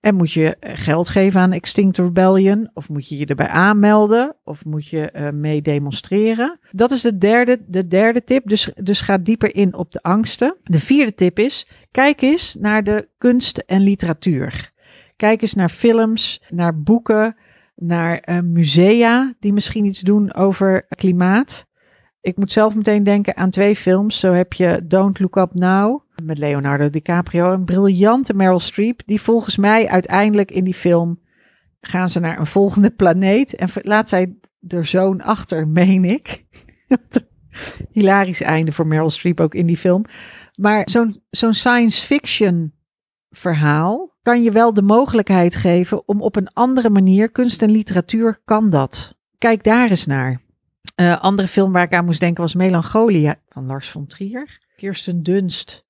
En 0.07 0.15
moet 0.15 0.33
je 0.33 0.57
geld 0.61 1.09
geven 1.09 1.41
aan 1.41 1.53
Extinct 1.53 1.99
Rebellion? 1.99 2.71
Of 2.75 2.89
moet 2.89 3.09
je 3.09 3.19
je 3.19 3.27
erbij 3.27 3.49
aanmelden? 3.49 4.37
Of 4.45 4.65
moet 4.65 4.89
je 4.89 5.13
uh, 5.15 5.31
mee 5.31 5.63
demonstreren? 5.63 6.59
Dat 6.71 6.91
is 6.91 7.01
de 7.01 7.19
derde, 7.19 7.65
de 7.67 7.87
derde 7.87 8.25
tip. 8.25 8.49
Dus, 8.49 8.71
dus 8.83 9.01
ga 9.01 9.19
dieper 9.19 9.55
in 9.55 9.75
op 9.75 9.93
de 9.93 10.03
angsten. 10.03 10.57
De 10.63 10.81
vierde 10.81 11.15
tip 11.15 11.39
is: 11.39 11.69
kijk 11.91 12.21
eens 12.21 12.57
naar 12.61 12.85
de 12.85 13.09
kunst 13.19 13.59
en 13.59 13.81
literatuur. 13.81 14.73
Kijk 15.17 15.43
eens 15.43 15.55
naar 15.55 15.69
films, 15.69 16.43
naar 16.51 16.83
boeken, 16.83 17.37
naar 17.75 18.29
uh, 18.29 18.41
musea 18.41 19.35
die 19.41 19.53
misschien 19.53 19.85
iets 19.85 20.01
doen 20.01 20.35
over 20.35 20.87
klimaat. 20.89 21.67
Ik 22.21 22.37
moet 22.37 22.53
zelf 22.53 22.75
meteen 22.75 23.05
denken 23.05 23.37
aan 23.37 23.51
twee 23.51 23.77
films. 23.77 24.21
Zo 24.21 24.33
heb 24.33 24.53
je 24.53 24.81
Don't 24.85 25.19
Look 25.19 25.37
Up 25.37 25.55
Now 25.55 26.06
met 26.23 26.39
Leonardo 26.39 26.91
DiCaprio. 26.91 27.53
Een 27.53 27.65
briljante 27.65 28.35
Meryl 28.35 28.61
Streep. 28.61 29.03
Die 29.07 29.21
volgens 29.21 29.57
mij 29.57 29.89
uiteindelijk 29.89 30.51
in 30.51 30.65
die 30.65 30.75
film 30.75 31.21
gaan 31.81 32.09
ze 32.09 32.21
naar 32.21 32.39
een 32.39 32.47
volgende 32.47 32.91
planeet. 32.91 33.55
En 33.55 33.69
laat 33.75 34.09
zij 34.09 34.37
er 34.69 34.87
zoon 34.87 35.21
achter, 35.21 35.69
meen 35.69 36.05
ik. 36.05 36.45
Hilarisch 37.91 38.41
einde 38.41 38.73
voor 38.73 38.87
Meryl 38.87 39.11
Streep 39.11 39.41
ook 39.41 39.55
in 39.55 39.67
die 39.67 39.77
film. 39.77 40.05
Maar 40.61 40.91
zo'n 40.91 41.23
zo'n 41.31 41.55
science 41.55 42.07
fiction 42.07 42.75
verhaal 43.31 44.17
kan 44.23 44.43
je 44.43 44.53
wel 44.53 44.75
de 44.75 44.83
mogelijkheid 44.83 45.57
geven 45.57 46.09
om 46.09 46.23
op 46.23 46.37
een 46.37 46.53
andere 46.53 46.91
manier, 46.91 47.31
kunst 47.31 47.63
en 47.63 47.71
literatuur 47.71 48.41
kan 48.45 48.71
dat. 48.71 49.17
Kijk 49.39 49.65
daar 49.65 49.91
eens 49.91 50.07
naar. 50.07 50.41
Uh, 51.01 51.21
andere 51.21 51.49
film 51.49 51.73
waar 51.73 51.83
ik 51.83 51.95
aan 51.95 52.05
moest 52.05 52.21
denken 52.21 52.43
was 52.43 52.55
Melancholia 52.55 53.35
van 53.49 53.67
Lars 53.67 53.89
von 53.89 54.07
Trier. 54.07 54.59
Kirsten 54.77 55.23
Dunst. 55.23 55.86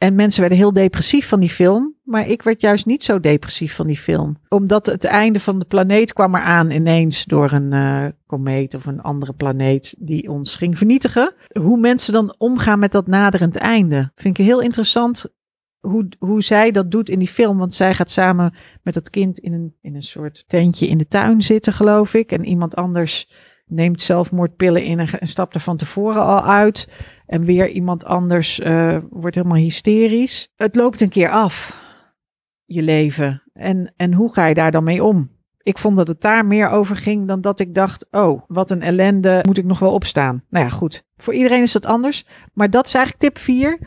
En 0.00 0.14
mensen 0.14 0.40
werden 0.40 0.58
heel 0.58 0.72
depressief 0.72 1.28
van 1.28 1.40
die 1.40 1.50
film. 1.50 1.94
Maar 2.04 2.26
ik 2.26 2.42
werd 2.42 2.60
juist 2.60 2.86
niet 2.86 3.04
zo 3.04 3.20
depressief 3.20 3.74
van 3.74 3.86
die 3.86 3.96
film. 3.96 4.36
Omdat 4.48 4.86
het 4.86 5.04
einde 5.04 5.40
van 5.40 5.58
de 5.58 5.64
planeet 5.64 6.12
kwam 6.12 6.34
eraan 6.34 6.70
ineens 6.70 7.24
door 7.24 7.52
een 7.52 7.72
uh, 7.72 8.06
komeet 8.26 8.74
of 8.74 8.86
een 8.86 9.00
andere 9.00 9.32
planeet 9.32 9.96
die 9.98 10.30
ons 10.30 10.56
ging 10.56 10.78
vernietigen. 10.78 11.34
Hoe 11.60 11.78
mensen 11.78 12.12
dan 12.12 12.34
omgaan 12.38 12.78
met 12.78 12.92
dat 12.92 13.06
naderend 13.06 13.56
einde. 13.56 14.12
Vind 14.14 14.38
ik 14.38 14.44
heel 14.44 14.60
interessant 14.60 15.24
hoe, 15.80 16.08
hoe 16.18 16.42
zij 16.42 16.70
dat 16.70 16.90
doet 16.90 17.08
in 17.08 17.18
die 17.18 17.28
film. 17.28 17.58
Want 17.58 17.74
zij 17.74 17.94
gaat 17.94 18.10
samen 18.10 18.54
met 18.82 18.94
dat 18.94 19.10
kind 19.10 19.38
in 19.38 19.52
een, 19.52 19.74
in 19.80 19.94
een 19.94 20.02
soort 20.02 20.44
tentje 20.46 20.86
in 20.86 20.98
de 20.98 21.08
tuin 21.08 21.42
zitten, 21.42 21.72
geloof 21.72 22.14
ik. 22.14 22.32
En 22.32 22.44
iemand 22.44 22.76
anders 22.76 23.28
neemt 23.70 24.02
zelfmoordpillen 24.02 24.84
in 24.84 24.98
en, 24.98 25.28
stapt 25.28 25.54
er 25.54 25.60
van 25.60 25.76
tevoren 25.76 26.22
al 26.22 26.44
uit. 26.44 26.88
En 27.30 27.44
weer 27.44 27.68
iemand 27.68 28.04
anders 28.04 28.58
uh, 28.58 28.98
wordt 29.10 29.36
helemaal 29.36 29.58
hysterisch. 29.58 30.48
Het 30.56 30.74
loopt 30.74 31.00
een 31.00 31.08
keer 31.08 31.30
af, 31.30 31.76
je 32.64 32.82
leven. 32.82 33.42
En, 33.52 33.92
en 33.96 34.12
hoe 34.12 34.32
ga 34.32 34.46
je 34.46 34.54
daar 34.54 34.70
dan 34.70 34.84
mee 34.84 35.04
om? 35.04 35.30
Ik 35.62 35.78
vond 35.78 35.96
dat 35.96 36.08
het 36.08 36.20
daar 36.20 36.46
meer 36.46 36.68
over 36.68 36.96
ging 36.96 37.28
dan 37.28 37.40
dat 37.40 37.60
ik 37.60 37.74
dacht: 37.74 38.06
oh, 38.10 38.42
wat 38.46 38.70
een 38.70 38.82
ellende, 38.82 39.44
moet 39.46 39.58
ik 39.58 39.64
nog 39.64 39.78
wel 39.78 39.92
opstaan? 39.92 40.44
Nou 40.48 40.64
ja, 40.64 40.70
goed. 40.70 41.04
Voor 41.16 41.34
iedereen 41.34 41.62
is 41.62 41.72
dat 41.72 41.86
anders. 41.86 42.26
Maar 42.52 42.70
dat 42.70 42.86
is 42.86 42.94
eigenlijk 42.94 43.24
tip 43.24 43.42
4 43.42 43.78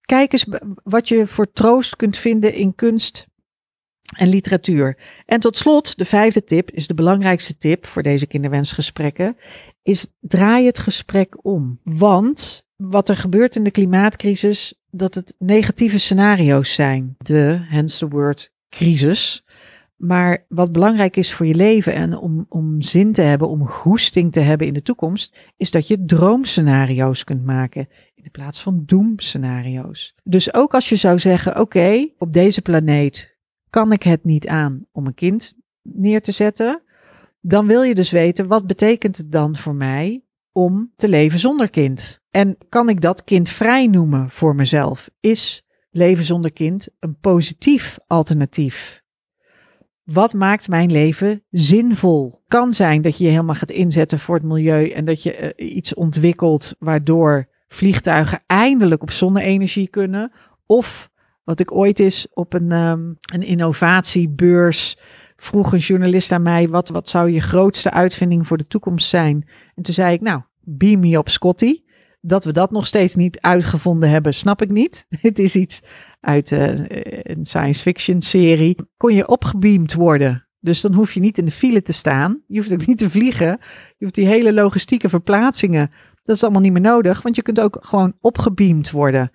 kijk 0.00 0.32
eens 0.32 0.46
wat 0.82 1.08
je 1.08 1.26
voor 1.26 1.52
troost 1.52 1.96
kunt 1.96 2.16
vinden 2.16 2.54
in 2.54 2.74
kunst 2.74 3.26
en 4.16 4.28
literatuur. 4.28 4.98
En 5.26 5.40
tot 5.40 5.56
slot, 5.56 5.98
de 5.98 6.04
vijfde 6.04 6.44
tip 6.44 6.70
is 6.70 6.86
de 6.86 6.94
belangrijkste 6.94 7.56
tip 7.56 7.86
voor 7.86 8.02
deze 8.02 8.26
kinderwensgesprekken, 8.26 9.36
is 9.84 10.12
draai 10.20 10.66
het 10.66 10.78
gesprek 10.78 11.44
om. 11.44 11.78
Want 11.82 12.66
wat 12.76 13.08
er 13.08 13.16
gebeurt 13.16 13.56
in 13.56 13.64
de 13.64 13.70
klimaatcrisis, 13.70 14.74
dat 14.90 15.14
het 15.14 15.34
negatieve 15.38 15.98
scenario's 15.98 16.74
zijn. 16.74 17.14
De, 17.18 17.58
hence 17.60 17.98
the 17.98 18.08
word 18.08 18.52
crisis. 18.68 19.44
Maar 19.96 20.44
wat 20.48 20.72
belangrijk 20.72 21.16
is 21.16 21.32
voor 21.32 21.46
je 21.46 21.54
leven 21.54 21.94
en 21.94 22.16
om, 22.16 22.46
om 22.48 22.82
zin 22.82 23.12
te 23.12 23.22
hebben, 23.22 23.48
om 23.48 23.66
goesting 23.66 24.32
te 24.32 24.40
hebben 24.40 24.66
in 24.66 24.72
de 24.72 24.82
toekomst, 24.82 25.36
is 25.56 25.70
dat 25.70 25.88
je 25.88 26.04
droomscenario's 26.04 27.24
kunt 27.24 27.44
maken 27.44 27.88
in 28.14 28.30
plaats 28.30 28.62
van 28.62 28.82
doemscenario's. 28.86 30.14
Dus 30.22 30.54
ook 30.54 30.74
als 30.74 30.88
je 30.88 30.96
zou 30.96 31.18
zeggen: 31.18 31.60
Oké, 31.60 32.08
op 32.18 32.32
deze 32.32 32.62
planeet 32.62 33.38
kan 33.70 33.92
ik 33.92 34.02
het 34.02 34.24
niet 34.24 34.48
aan 34.48 34.86
om 34.92 35.06
een 35.06 35.14
kind 35.14 35.54
neer 35.82 36.22
te 36.22 36.32
zetten, 36.32 36.82
dan 37.46 37.66
wil 37.66 37.82
je 37.82 37.94
dus 37.94 38.10
weten: 38.10 38.46
wat 38.46 38.66
betekent 38.66 39.16
het 39.16 39.32
dan 39.32 39.56
voor 39.56 39.74
mij 39.74 40.24
om 40.52 40.92
te 40.96 41.08
leven 41.08 41.38
zonder 41.38 41.70
kind? 41.70 42.20
En 42.30 42.56
kan 42.68 42.88
ik 42.88 43.00
dat 43.00 43.24
kind 43.24 43.48
vrij 43.48 43.86
noemen 43.86 44.30
voor 44.30 44.54
mezelf? 44.54 45.10
Is 45.20 45.62
leven 45.90 46.24
zonder 46.24 46.52
kind 46.52 46.88
een 47.00 47.18
positief 47.20 47.98
alternatief? 48.06 49.02
Wat 50.04 50.32
maakt 50.32 50.68
mijn 50.68 50.92
leven 50.92 51.44
zinvol? 51.50 52.42
Kan 52.48 52.72
zijn 52.72 53.02
dat 53.02 53.18
je 53.18 53.24
je 53.24 53.30
helemaal 53.30 53.54
gaat 53.54 53.70
inzetten 53.70 54.18
voor 54.18 54.34
het 54.34 54.44
milieu 54.44 54.88
en 54.88 55.04
dat 55.04 55.22
je 55.22 55.54
uh, 55.56 55.74
iets 55.74 55.94
ontwikkelt 55.94 56.74
waardoor 56.78 57.48
vliegtuigen 57.68 58.42
eindelijk 58.46 59.02
op 59.02 59.10
zonne-energie 59.10 59.88
kunnen. 59.88 60.32
Of 60.66 61.10
wat 61.44 61.60
ik 61.60 61.74
ooit 61.74 62.00
is 62.00 62.26
op 62.32 62.52
een, 62.52 62.72
um, 62.72 63.18
een 63.32 63.42
innovatiebeurs 63.42 64.96
vroeg 65.44 65.72
een 65.72 65.78
journalist 65.78 66.32
aan 66.32 66.42
mij: 66.42 66.68
wat, 66.68 66.88
wat 66.88 67.08
zou 67.08 67.30
je 67.30 67.40
grootste 67.40 67.90
uitvinding 67.90 68.46
voor 68.46 68.56
de 68.56 68.64
toekomst 68.64 69.08
zijn? 69.08 69.48
En 69.74 69.82
toen 69.82 69.94
zei 69.94 70.14
ik: 70.14 70.20
Nou, 70.20 70.42
beam 70.60 71.00
me 71.00 71.18
op 71.18 71.28
Scotty. 71.28 71.82
Dat 72.20 72.44
we 72.44 72.52
dat 72.52 72.70
nog 72.70 72.86
steeds 72.86 73.14
niet 73.14 73.40
uitgevonden 73.40 74.10
hebben, 74.10 74.34
snap 74.34 74.62
ik 74.62 74.70
niet. 74.70 75.06
Het 75.20 75.38
is 75.38 75.56
iets 75.56 75.80
uit 76.20 76.50
uh, 76.50 76.74
een 77.22 77.44
science 77.44 77.82
fiction 77.82 78.22
serie. 78.22 78.76
Kon 78.96 79.14
je 79.14 79.28
opgebeamd 79.28 79.94
worden? 79.94 80.46
Dus 80.60 80.80
dan 80.80 80.94
hoef 80.94 81.12
je 81.12 81.20
niet 81.20 81.38
in 81.38 81.44
de 81.44 81.50
file 81.50 81.82
te 81.82 81.92
staan. 81.92 82.42
Je 82.46 82.58
hoeft 82.58 82.72
ook 82.72 82.86
niet 82.86 82.98
te 82.98 83.10
vliegen. 83.10 83.58
Je 83.96 84.04
hoeft 84.04 84.14
die 84.14 84.26
hele 84.26 84.52
logistieke 84.52 85.08
verplaatsingen 85.08 85.90
dat 86.24 86.36
is 86.36 86.42
allemaal 86.42 86.60
niet 86.60 86.72
meer 86.72 86.80
nodig, 86.80 87.22
want 87.22 87.36
je 87.36 87.42
kunt 87.42 87.60
ook 87.60 87.78
gewoon 87.80 88.16
opgebeamd 88.20 88.90
worden. 88.90 89.30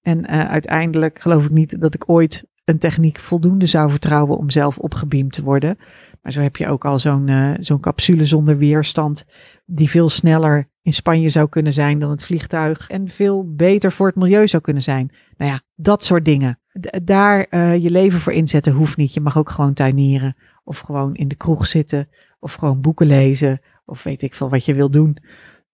En 0.00 0.18
uh, 0.18 0.50
uiteindelijk 0.50 1.20
geloof 1.20 1.44
ik 1.44 1.50
niet 1.50 1.80
dat 1.80 1.94
ik 1.94 2.10
ooit 2.10 2.46
een 2.64 2.78
techniek 2.78 3.18
voldoende 3.18 3.66
zou 3.66 3.90
vertrouwen 3.90 4.38
om 4.38 4.50
zelf 4.50 4.78
opgebeamd 4.78 5.32
te 5.32 5.42
worden. 5.42 5.78
Maar 6.22 6.32
zo 6.32 6.40
heb 6.40 6.56
je 6.56 6.68
ook 6.68 6.84
al 6.84 6.98
zo'n 6.98 7.28
uh, 7.28 7.54
zo'n 7.58 7.80
capsule 7.80 8.24
zonder 8.24 8.58
weerstand, 8.58 9.24
die 9.64 9.90
veel 9.90 10.08
sneller 10.08 10.70
in 10.82 10.92
Spanje 10.92 11.28
zou 11.28 11.48
kunnen 11.48 11.72
zijn 11.72 11.98
dan 11.98 12.10
het 12.10 12.24
vliegtuig. 12.24 12.88
En 12.88 13.08
veel 13.08 13.54
beter 13.54 13.92
voor 13.92 14.06
het 14.06 14.16
milieu 14.16 14.48
zou 14.48 14.62
kunnen 14.62 14.82
zijn. 14.82 15.10
Nou 15.36 15.50
ja, 15.50 15.62
dat 15.74 16.04
soort 16.04 16.24
dingen. 16.24 16.58
daar 17.02 17.46
uh, 17.50 17.76
je 17.76 17.90
leven 17.90 18.20
voor 18.20 18.32
inzetten 18.32 18.72
hoeft 18.72 18.96
niet. 18.96 19.14
Je 19.14 19.20
mag 19.20 19.38
ook 19.38 19.50
gewoon 19.50 19.74
tuinieren. 19.74 20.36
Of 20.64 20.78
gewoon 20.78 21.14
in 21.14 21.28
de 21.28 21.34
kroeg 21.34 21.66
zitten. 21.66 22.08
Of 22.38 22.54
gewoon 22.54 22.80
boeken 22.80 23.06
lezen. 23.06 23.60
Of 23.84 24.02
weet 24.02 24.22
ik 24.22 24.34
veel 24.34 24.50
wat 24.50 24.64
je 24.64 24.74
wil 24.74 24.90
doen. 24.90 25.16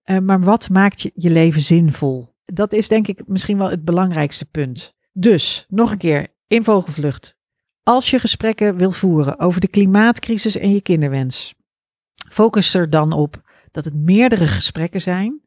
Uh, 0.05 0.19
maar 0.19 0.41
wat 0.41 0.69
maakt 0.69 1.01
je, 1.01 1.11
je 1.15 1.31
leven 1.31 1.61
zinvol? 1.61 2.35
Dat 2.45 2.73
is 2.73 2.89
denk 2.89 3.09
ik 3.09 3.23
misschien 3.27 3.59
wel 3.59 3.71
het 3.71 3.85
belangrijkste 3.85 4.47
punt. 4.47 4.97
Dus, 5.13 5.67
nog 5.69 5.93
een 5.93 5.99
keer, 5.99 6.29
in 6.49 6.65
vogelvlucht. 6.65 7.37
Als 7.83 8.11
je 8.11 8.19
gesprekken 8.19 8.77
wil 8.77 8.91
voeren 8.91 9.39
over 9.39 9.61
de 9.61 9.69
klimaatcrisis 9.69 10.57
en 10.57 10.73
je 10.73 10.81
kinderwens, 10.81 11.55
focus 12.31 12.75
er 12.75 12.91
dan 12.91 13.13
op 13.13 13.43
dat 13.71 13.85
het 13.85 13.95
meerdere 13.95 14.47
gesprekken 14.47 15.01
zijn. 15.01 15.41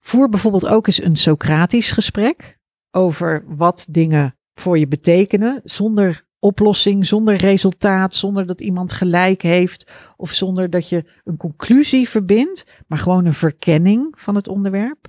Voer 0.00 0.28
bijvoorbeeld 0.28 0.66
ook 0.66 0.86
eens 0.86 1.02
een 1.02 1.16
Socratisch 1.16 1.90
gesprek 1.90 2.58
over 2.90 3.44
wat 3.56 3.86
dingen 3.88 4.36
voor 4.54 4.78
je 4.78 4.88
betekenen, 4.88 5.60
zonder 5.64 6.26
oplossing, 6.38 7.06
zonder 7.06 7.36
resultaat, 7.36 8.14
zonder 8.14 8.46
dat 8.46 8.60
iemand 8.60 8.92
gelijk 8.92 9.42
heeft 9.42 9.90
of 10.16 10.30
zonder 10.32 10.70
dat 10.70 10.88
je 10.88 11.04
een 11.24 11.36
conclusie 11.36 12.08
verbindt, 12.08 12.64
maar 12.86 12.98
gewoon 12.98 13.24
een 13.24 13.34
verkenning 13.34 14.20
van 14.20 14.34
het 14.34 14.48
onderwerp. 14.48 15.06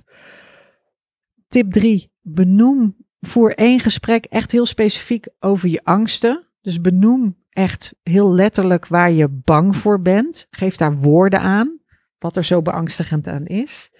Tip 1.48 1.72
3. 1.72 2.10
Benoem 2.20 2.96
voor 3.20 3.50
één 3.50 3.80
gesprek 3.80 4.24
echt 4.24 4.52
heel 4.52 4.66
specifiek 4.66 5.26
over 5.40 5.68
je 5.68 5.84
angsten. 5.84 6.46
Dus 6.60 6.80
benoem 6.80 7.36
echt 7.50 7.94
heel 8.02 8.32
letterlijk 8.32 8.86
waar 8.86 9.10
je 9.10 9.28
bang 9.28 9.76
voor 9.76 10.02
bent. 10.02 10.46
Geef 10.50 10.76
daar 10.76 10.96
woorden 10.96 11.40
aan, 11.40 11.80
wat 12.18 12.36
er 12.36 12.44
zo 12.44 12.62
beangstigend 12.62 13.26
aan 13.26 13.46
is. 13.46 13.90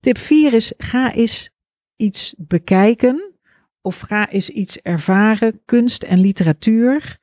Tip 0.00 0.18
4 0.18 0.52
is: 0.52 0.72
ga 0.76 1.12
eens 1.12 1.50
iets 1.96 2.34
bekijken 2.38 3.32
of 3.80 4.00
ga 4.00 4.30
eens 4.30 4.50
iets 4.50 4.80
ervaren, 4.82 5.60
kunst 5.64 6.02
en 6.02 6.18
literatuur. 6.20 7.18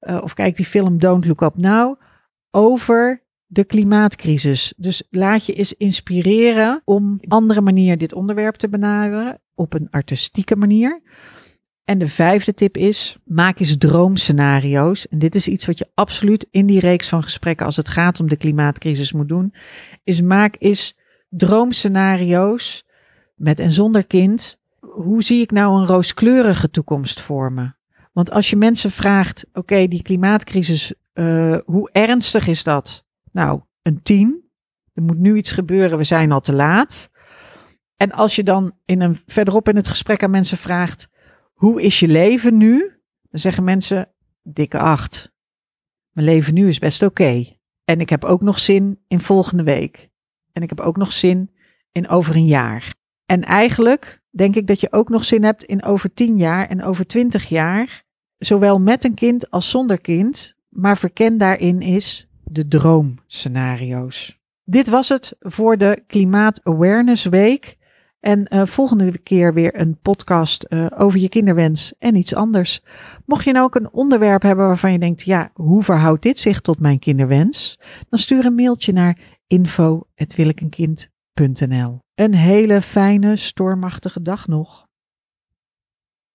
Uh, 0.00 0.22
of 0.22 0.34
kijk 0.34 0.56
die 0.56 0.66
film 0.66 0.98
Don't 0.98 1.26
Look 1.26 1.40
Up 1.40 1.56
Now 1.56 2.00
over 2.50 3.23
de 3.54 3.64
klimaatcrisis. 3.64 4.74
Dus 4.76 5.02
laat 5.10 5.46
je 5.46 5.52
eens 5.52 5.72
inspireren 5.72 6.82
om 6.84 7.18
op 7.20 7.32
andere 7.32 7.60
manier 7.60 7.98
dit 7.98 8.14
onderwerp 8.14 8.54
te 8.54 8.68
benaderen, 8.68 9.40
op 9.54 9.74
een 9.74 9.88
artistieke 9.90 10.56
manier. 10.56 11.02
En 11.84 11.98
de 11.98 12.08
vijfde 12.08 12.54
tip 12.54 12.76
is: 12.76 13.18
maak 13.24 13.58
eens 13.58 13.76
droomscenario's. 13.76 15.08
En 15.08 15.18
dit 15.18 15.34
is 15.34 15.48
iets 15.48 15.66
wat 15.66 15.78
je 15.78 15.90
absoluut 15.94 16.46
in 16.50 16.66
die 16.66 16.80
reeks 16.80 17.08
van 17.08 17.22
gesprekken 17.22 17.66
als 17.66 17.76
het 17.76 17.88
gaat 17.88 18.20
om 18.20 18.28
de 18.28 18.36
klimaatcrisis 18.36 19.12
moet 19.12 19.28
doen. 19.28 19.54
Is 20.04 20.20
maak 20.20 20.56
eens 20.58 20.94
droomscenario's 21.28 22.84
met 23.34 23.60
en 23.60 23.72
zonder 23.72 24.06
kind. 24.06 24.58
Hoe 24.80 25.22
zie 25.22 25.40
ik 25.40 25.50
nou 25.50 25.80
een 25.80 25.86
rooskleurige 25.86 26.70
toekomst 26.70 27.20
voor 27.20 27.52
me? 27.52 27.72
Want 28.12 28.30
als 28.30 28.50
je 28.50 28.56
mensen 28.56 28.90
vraagt: 28.90 29.46
oké, 29.52 29.88
die 29.88 30.02
klimaatcrisis, 30.02 30.94
uh, 31.14 31.58
hoe 31.64 31.90
ernstig 31.92 32.46
is 32.46 32.62
dat? 32.62 33.04
Nou, 33.34 33.60
een 33.82 34.02
tien. 34.02 34.50
Er 34.92 35.02
moet 35.02 35.18
nu 35.18 35.36
iets 35.36 35.52
gebeuren, 35.52 35.98
we 35.98 36.04
zijn 36.04 36.32
al 36.32 36.40
te 36.40 36.52
laat. 36.52 37.10
En 37.96 38.12
als 38.12 38.36
je 38.36 38.42
dan 38.42 38.72
in 38.84 39.00
een, 39.00 39.18
verderop 39.26 39.68
in 39.68 39.76
het 39.76 39.88
gesprek 39.88 40.22
aan 40.22 40.30
mensen 40.30 40.58
vraagt: 40.58 41.08
hoe 41.52 41.82
is 41.82 42.00
je 42.00 42.08
leven 42.08 42.56
nu? 42.56 43.00
Dan 43.30 43.40
zeggen 43.40 43.64
mensen, 43.64 44.12
dikke 44.42 44.78
acht. 44.78 45.32
Mijn 46.10 46.26
leven 46.26 46.54
nu 46.54 46.68
is 46.68 46.78
best 46.78 47.02
oké. 47.02 47.44
En 47.84 48.00
ik 48.00 48.08
heb 48.08 48.24
ook 48.24 48.42
nog 48.42 48.58
zin 48.58 49.00
in 49.08 49.20
volgende 49.20 49.62
week. 49.62 50.08
En 50.52 50.62
ik 50.62 50.68
heb 50.68 50.80
ook 50.80 50.96
nog 50.96 51.12
zin 51.12 51.50
in 51.92 52.08
over 52.08 52.36
een 52.36 52.46
jaar. 52.46 52.94
En 53.26 53.42
eigenlijk 53.42 54.22
denk 54.30 54.56
ik 54.56 54.66
dat 54.66 54.80
je 54.80 54.92
ook 54.92 55.08
nog 55.08 55.24
zin 55.24 55.44
hebt 55.44 55.64
in 55.64 55.82
over 55.82 56.14
tien 56.14 56.36
jaar 56.36 56.68
en 56.68 56.82
over 56.82 57.06
twintig 57.06 57.48
jaar. 57.48 58.04
Zowel 58.38 58.80
met 58.80 59.04
een 59.04 59.14
kind 59.14 59.50
als 59.50 59.70
zonder 59.70 60.00
kind. 60.00 60.54
Maar 60.68 60.98
verken 60.98 61.38
daarin 61.38 61.80
is 61.80 62.28
de 62.44 62.68
droomscenario's. 62.68 64.38
Dit 64.64 64.88
was 64.88 65.08
het 65.08 65.36
voor 65.40 65.78
de 65.78 66.02
Klimaat 66.06 66.60
Awareness 66.62 67.24
Week. 67.24 67.76
En 68.20 68.54
uh, 68.54 68.66
volgende 68.66 69.18
keer 69.18 69.54
weer 69.54 69.80
een 69.80 69.98
podcast 70.02 70.66
uh, 70.68 70.86
over 70.96 71.20
je 71.20 71.28
kinderwens 71.28 71.94
en 71.98 72.14
iets 72.14 72.34
anders. 72.34 72.82
Mocht 73.26 73.44
je 73.44 73.52
nou 73.52 73.64
ook 73.64 73.74
een 73.74 73.92
onderwerp 73.92 74.42
hebben 74.42 74.66
waarvan 74.66 74.92
je 74.92 74.98
denkt, 74.98 75.22
ja, 75.22 75.50
hoe 75.54 75.82
verhoudt 75.82 76.22
dit 76.22 76.38
zich 76.38 76.60
tot 76.60 76.80
mijn 76.80 76.98
kinderwens? 76.98 77.78
Dan 78.08 78.18
stuur 78.18 78.44
een 78.44 78.54
mailtje 78.54 78.92
naar 78.92 79.18
info.willekenkind.nl 79.46 81.98
Een 82.14 82.34
hele 82.34 82.82
fijne, 82.82 83.36
stormachtige 83.36 84.22
dag 84.22 84.46
nog. 84.46 84.83